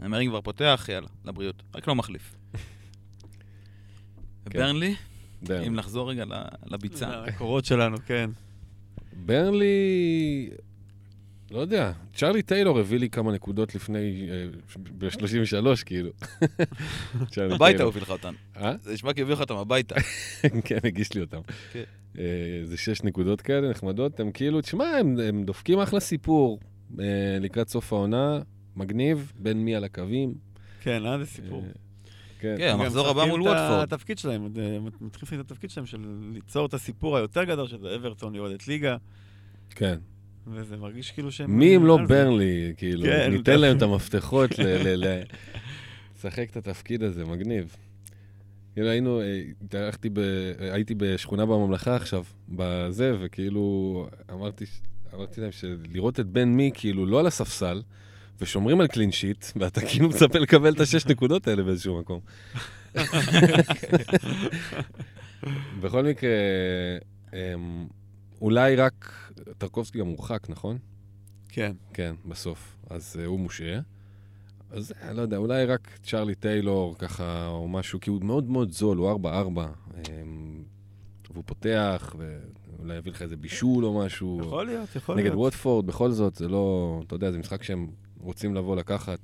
[0.00, 1.62] אני אומר, אם כבר פותח, יאללה, לבריאות.
[1.74, 2.34] רק לא מחליף.
[4.50, 4.58] כן.
[4.58, 4.94] ברנלי.
[5.66, 6.24] אם לחזור רגע
[6.66, 7.24] לביצה.
[7.24, 8.30] הקורות שלנו, כן.
[9.16, 10.50] ברנלי,
[11.50, 14.28] לא יודע, צ'רלי טיילור הביא לי כמה נקודות לפני,
[14.98, 16.10] ב-33 כאילו.
[17.54, 17.82] הביתה.
[17.82, 18.34] הוא הביא לך אותן.
[18.56, 18.72] אה?
[18.82, 19.94] זה נשמע כי הוא הביא לך אותם הביתה.
[20.64, 21.40] כן, הגיש לי אותם.
[21.72, 21.82] כן.
[22.18, 22.24] אה,
[22.64, 26.60] זה שש נקודות כאלה נחמדות, הם כאילו, תשמע, הם הם דופקים אחלה סיפור
[27.00, 27.04] אה,
[27.40, 28.40] לקראת סוף העונה,
[28.76, 30.34] מגניב, בין מי על הקווים.
[30.80, 31.64] כן, אה, זה סיפור.
[32.56, 32.56] כן.
[32.58, 33.82] כן, המחזור הבא משחקים מול את ווטפורד.
[33.82, 35.98] התפקיד שלהם, אה, לעשות את התפקיד שלהם של
[36.32, 38.96] ליצור את הסיפור היותר גדול, שזה אברטון יורדת ליגה,
[39.70, 39.98] כן.
[40.46, 41.58] וזה מרגיש כאילו שהם...
[41.58, 41.98] מי אם לא.
[42.08, 44.62] ברנלי, כאילו, כן, ניתן להם את המפתחות ל...
[44.62, 45.22] ל- ל-
[46.16, 47.76] לשחק את התפקיד הזה, מגניב.
[48.74, 50.20] כאילו היינו, אה, התארחתי ב...
[50.58, 54.64] הייתי בשכונה בממלכה עכשיו, בזה, וכאילו אמרתי,
[55.14, 57.82] אמרתי להם שלראות את בן מי, כאילו, לא על הספסל,
[58.40, 62.20] ושומרים על קלין שיט, ואתה כאילו מצפה לקבל את השש נקודות האלה באיזשהו מקום.
[65.80, 66.30] בכל מקרה,
[67.32, 67.86] אמ,
[68.40, 70.78] אולי רק, טרקובסקי גם מורחק, נכון?
[71.48, 71.72] כן.
[71.94, 72.76] כן, בסוף.
[72.90, 73.80] אז uh, הוא מושעה.
[74.70, 78.72] אז אני לא יודע, אולי רק צ'רלי טיילור ככה, או משהו, כי הוא מאוד מאוד
[78.72, 79.26] זול, הוא 4-4.
[80.08, 80.62] אמ,
[81.30, 84.40] והוא פותח, ואולי יביא לך איזה בישול או משהו.
[84.40, 85.38] יכול להיות, יכול נגד להיות.
[85.38, 87.88] ווטפורד, בכל זאת, זה לא, אתה יודע, זה משחק שהם
[88.26, 89.18] רוצים לבוא לקחת.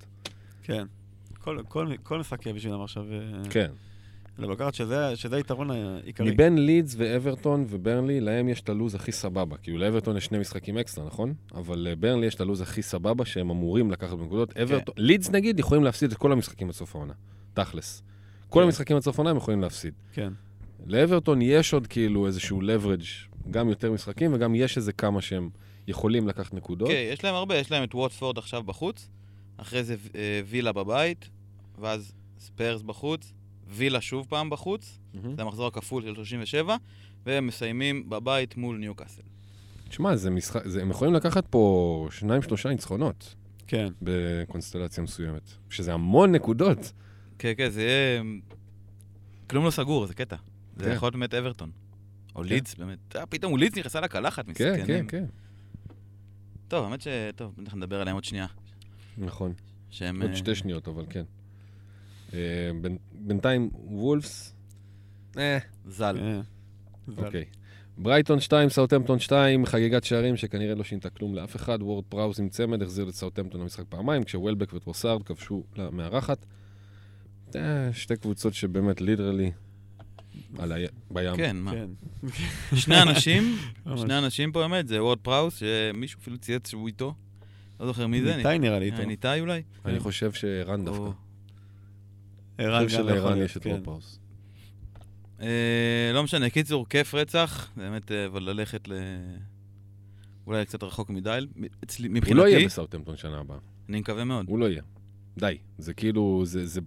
[0.63, 0.85] כן.
[1.41, 3.05] כל- כל- כל משחק יהיה בשבילם עכשיו.
[3.13, 3.19] אה,
[3.51, 3.71] כן.
[4.39, 6.31] לבוא לקחת שזה שזה היתרון העיקרי.
[6.31, 9.57] מבין לידס ואברטון וברנלי, להם יש את הלוז הכי סבבה.
[9.57, 11.35] כאילו לאברטון יש שני משחקים אקסטרה, נכון?
[11.55, 14.57] אבל לברנלי יש את הלוז הכי סבבה שהם אמורים לקחת בנקודות.
[14.57, 17.13] אברטון, לידס נגיד, יכולים להפסיד את כל המשחקים עד סוף העונה.
[17.55, 18.03] תכלס.
[18.49, 18.65] כל כן.
[18.65, 19.95] המשחקים עד סוף העונה הם יכולים להפסיד.
[20.13, 20.33] כן.
[20.87, 25.51] לאברטון יש עוד כאילו איזשהו leverage, גם יותר משחקים וגם יש איזה כמה שהם
[25.89, 26.89] יכולים לקחת נקודות.
[26.89, 29.09] כן, יש להם הרבה, יש להם את ווטפורד עכשיו בחוץ,
[29.57, 31.29] אחרי זה אה, וילה בבית,
[31.79, 33.33] ואז ספיירס בחוץ,
[33.69, 35.37] וילה שוב פעם בחוץ, מהמם.
[35.37, 36.77] זה המחזור הכפול של 37,
[37.27, 39.23] והם מסיימים בבית מול ניוקאסל.
[39.89, 43.35] תשמע, זה משחק, זה, הם יכולים לקחת פה שניים, שלושה ניצחונות.
[43.67, 43.89] כן.
[44.03, 45.51] בקונסטלציה מסוימת.
[45.71, 46.93] שזה המון נקודות.
[47.39, 48.23] כן, כן, זה יהיה...
[49.51, 50.37] כלום לא סגור, זה קטע.
[50.77, 50.93] זה כן.
[50.93, 51.71] יכול להיות באמת אברטון.
[52.37, 52.49] או כן.
[52.49, 53.17] לידס, באמת.
[53.17, 54.87] אה, פתאום לידס נכנסה לקלחת, כן, מסכנים.
[54.87, 55.25] כן, כן.
[56.73, 57.09] טוב, האמת ש...
[57.37, 58.47] טוב, בטח נדבר עליהם עוד שנייה.
[59.19, 59.53] נכון.
[59.91, 60.23] שהם...
[60.23, 61.25] עוד אה, שתי שניות, אבל כן.
[62.35, 62.71] אה,
[63.13, 64.55] בינתיים, וולפס,
[65.39, 66.19] אה, ז"ל.
[66.21, 66.41] אה,
[67.09, 67.25] ז"ל.
[67.25, 67.45] אוקיי.
[67.99, 71.83] ברייטון 2, סאוטהמפטון 2, חגיגת שערים שכנראה לא שינתה כלום לאף אחד.
[71.83, 76.47] וורד פראוס עם צמד החזיר לסאוטהמפטון למשחק פעמיים, כשוולבק וטרוסארד כבשו למארחת.
[77.93, 79.53] שתי קבוצות שבאמת literally
[80.59, 81.37] על הים, בים.
[81.37, 81.71] כן, מה?
[81.71, 81.89] כן.
[82.77, 83.57] שני אנשים.
[84.03, 87.15] שני אנשים פה באמת, זה וורד פראוס, שמישהו אפילו צייץ שהוא איתו.
[87.81, 88.37] לא זוכר מי זה.
[88.37, 89.07] ניתאי נראה לי אה, איתו.
[89.09, 89.63] ניתאי אולי?
[89.85, 91.11] אני חושב שערן דווקא.
[92.59, 93.71] ערן גם יכול יש את כן.
[93.71, 94.19] וורד פראוס.
[95.41, 97.71] אה, לא משנה, קיצור, כיף רצח.
[97.77, 98.93] באמת, אה, אבל ללכת ל...
[100.47, 101.39] אולי קצת רחוק מדי,
[101.85, 103.59] אצלי, הוא לא מבחינתי, יהיה בסאוטהמפטון שנה הבאה.
[103.89, 104.47] אני מקווה מאוד.
[104.49, 104.83] הוא לא יהיה.
[105.39, 105.59] די.
[105.79, 106.81] זה כאילו, זה,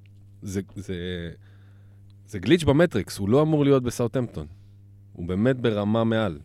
[2.27, 4.47] זה, גליץ' במטריקס, הוא לא אמור להיות בסאוטהמפטון.
[5.13, 6.39] הוא באמת ברמה מעל.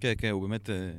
[0.00, 0.70] כן, כן, הוא באמת...
[0.70, 0.92] אה,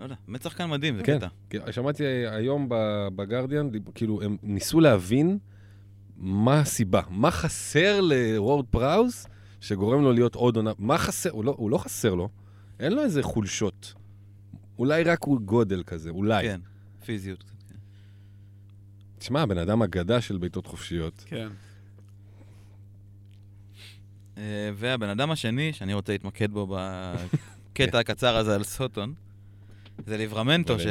[0.00, 1.18] לא יודע, באמת שחקן מדהים, זה כן.
[1.18, 1.28] קטע.
[1.50, 5.38] כי שמעתי היום ב- בגרדיאן, כאילו, הם ניסו להבין
[6.16, 9.26] מה הסיבה, מה חסר לוורד פראוס
[9.60, 12.28] שגורם לו להיות עוד עונה, מה חסר, הוא לא, הוא לא חסר לו,
[12.80, 13.94] אין לו איזה חולשות.
[14.78, 16.44] אולי רק הוא גודל כזה, אולי.
[16.44, 16.60] כן,
[17.04, 17.44] פיזיות.
[17.68, 17.74] כן.
[19.18, 21.24] תשמע, הבן אדם אגדה של בעיטות חופשיות.
[21.26, 21.48] כן.
[24.38, 24.42] אה,
[24.74, 29.14] והבן אדם השני, שאני רוצה להתמקד בו בקטע הקצר הזה על סוטון,
[30.06, 30.86] זה ליברמנטו, ש...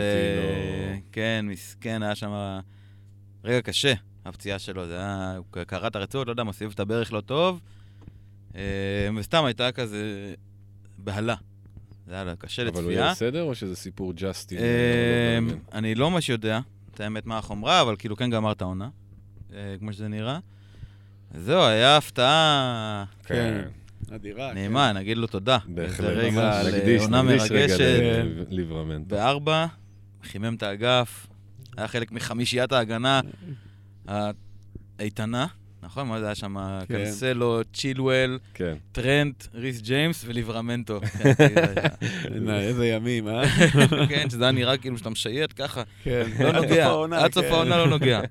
[1.11, 2.59] כן, מסכן, היה שם
[3.43, 3.93] רגע קשה,
[4.25, 5.35] הפציעה שלו, זה היה...
[5.37, 7.59] הוא קרע את הרצועות, לא יודע, מוסיף את הברך לא טוב,
[8.55, 8.61] אה,
[9.17, 10.33] וסתם הייתה כזה
[10.97, 11.35] בהלה.
[12.07, 12.99] זה היה קשה אבל הוא לצפייה.
[12.99, 14.57] יהיה בסדר, או שזה סיפור ג'סטין?
[14.57, 16.59] אה, לא, אני לא ממש יודע
[16.93, 18.89] את האמת מה החומרה, אבל כאילו כן גמר את העונה,
[19.79, 20.39] כמו שזה נראה.
[21.33, 23.61] זהו, היה הפתעה כן,
[24.15, 24.49] אדירה.
[24.49, 24.53] כן.
[24.53, 25.57] נעימה, נגיד לו תודה.
[25.67, 25.97] בהחלט.
[25.97, 26.55] זה רגע ממש.
[26.65, 27.79] על נקדיש, עונה נקדיש רגע מרגשת.
[27.79, 29.15] ל- ליברמנטו.
[29.15, 29.65] בארבע,
[30.23, 31.27] חימם את האגף,
[31.77, 33.21] היה חלק מחמישיית ההגנה
[34.99, 35.47] האיתנה,
[35.83, 36.07] נכון?
[36.07, 36.55] מה זה היה שם?
[36.87, 36.97] כן.
[36.97, 38.73] קנסלו, צ'ילואל, כן.
[38.91, 40.99] טרנט, ריס ג'יימס וליברמנטו.
[41.03, 43.43] כן, איזה ימים, אה?
[44.09, 46.23] כן, שזה היה נראה כאילו שאתה משייט ככה, כן.
[46.39, 47.51] לא עד סוף נוגע, העונה, עד סוף כן.
[47.51, 48.21] העונה לא נוגע.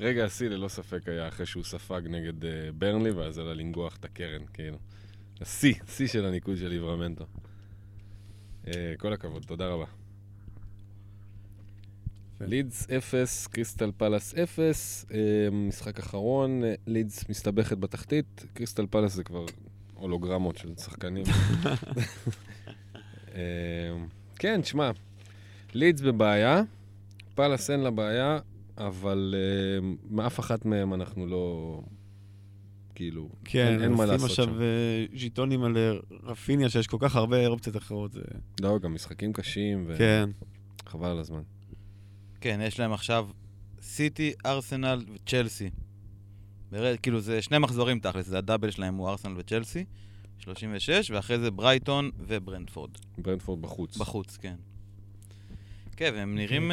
[0.00, 4.04] רגע השיא ללא ספק היה אחרי שהוא ספג נגד אה, ברנלי, ואז עלה לנגוח את
[4.04, 4.78] הקרן, כאילו.
[5.40, 7.26] השיא, שיא של הניקוד של ליבראמנטו.
[8.66, 9.84] אה, כל הכבוד, תודה רבה.
[12.40, 15.18] לידס 0, קריסטל פלאס 0, אה,
[15.52, 19.44] משחק אחרון, לידס מסתבכת בתחתית, קריסטל פלאס זה כבר
[19.94, 21.24] הולוגרמות של שחקנים.
[24.38, 24.90] כן, תשמע,
[25.74, 26.62] לידס בבעיה,
[27.34, 28.38] פלאס אין לה בעיה,
[28.78, 31.80] אבל אה, מאף אחת מהם אנחנו לא...
[32.94, 34.60] כאילו, כן, אין, אין מה עושים לעשות עכשיו שם.
[34.60, 38.12] אה, ז'יטונים על אה, רפיניה, שיש כל כך הרבה אופציות אחרות.
[38.12, 38.20] זה-
[38.60, 40.30] לא, גם משחקים קשים, כן.
[40.86, 41.42] וחבל על הזמן.
[42.40, 43.28] כן, יש להם עכשיו
[43.82, 45.70] סיטי, ארסנל וצ'לסי.
[46.70, 49.84] ברד, כאילו זה שני מחזורים תכלס, זה הדאבל שלהם הוא ארסנל וצ'לסי,
[50.38, 52.90] 36, ואחרי זה ברייטון וברנדפורד.
[53.18, 53.96] ברנדפורד בחוץ.
[53.96, 54.54] בחוץ, כן.
[55.96, 56.70] כן, והם נראים...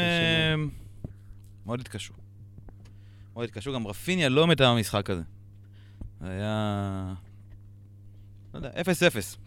[1.65, 2.13] מאוד התקשו.
[3.33, 5.23] מאוד התקשו, גם רפיניה לא מתה במשחק הזה.
[6.21, 7.13] זה היה...
[8.53, 8.83] לא יודע, 0-0.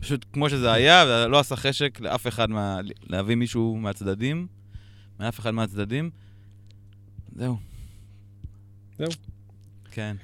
[0.01, 2.79] פשוט כמו שזה היה, ולא עשה חשק לאף אחד מה...
[3.03, 4.47] להביא מישהו מהצדדים,
[5.21, 6.11] מאף אחד מהצדדים.
[7.37, 7.57] זהו.
[8.99, 9.11] זהו.
[9.91, 10.17] כן.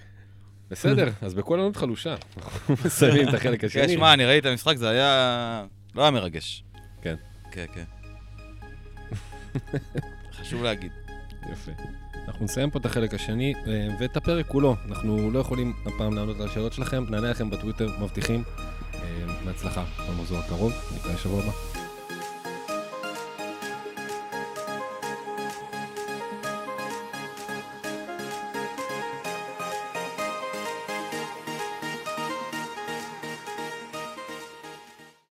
[0.70, 2.14] בסדר, אז בכל ענות חלושה.
[2.84, 3.88] מסיימים את החלק כן, השני.
[3.88, 5.66] שמע, אני ראיתי את המשחק, זה היה...
[5.95, 6.64] לא היה מרגש.
[7.03, 7.14] כן.
[7.53, 7.84] כן, כן.
[10.38, 10.93] חשוב להגיד.
[11.53, 11.72] יפה.
[12.28, 14.76] אנחנו נסיים פה את החלק השני, אה, ואת הפרק כולו.
[14.88, 18.43] אנחנו לא יכולים הפעם לענות על השאלות שלכם, נענה לכם בטוויטר, מבטיחים.
[18.95, 19.01] אה,
[19.45, 21.80] בהצלחה במחזור הקרוב, נתראה שבוע הבא.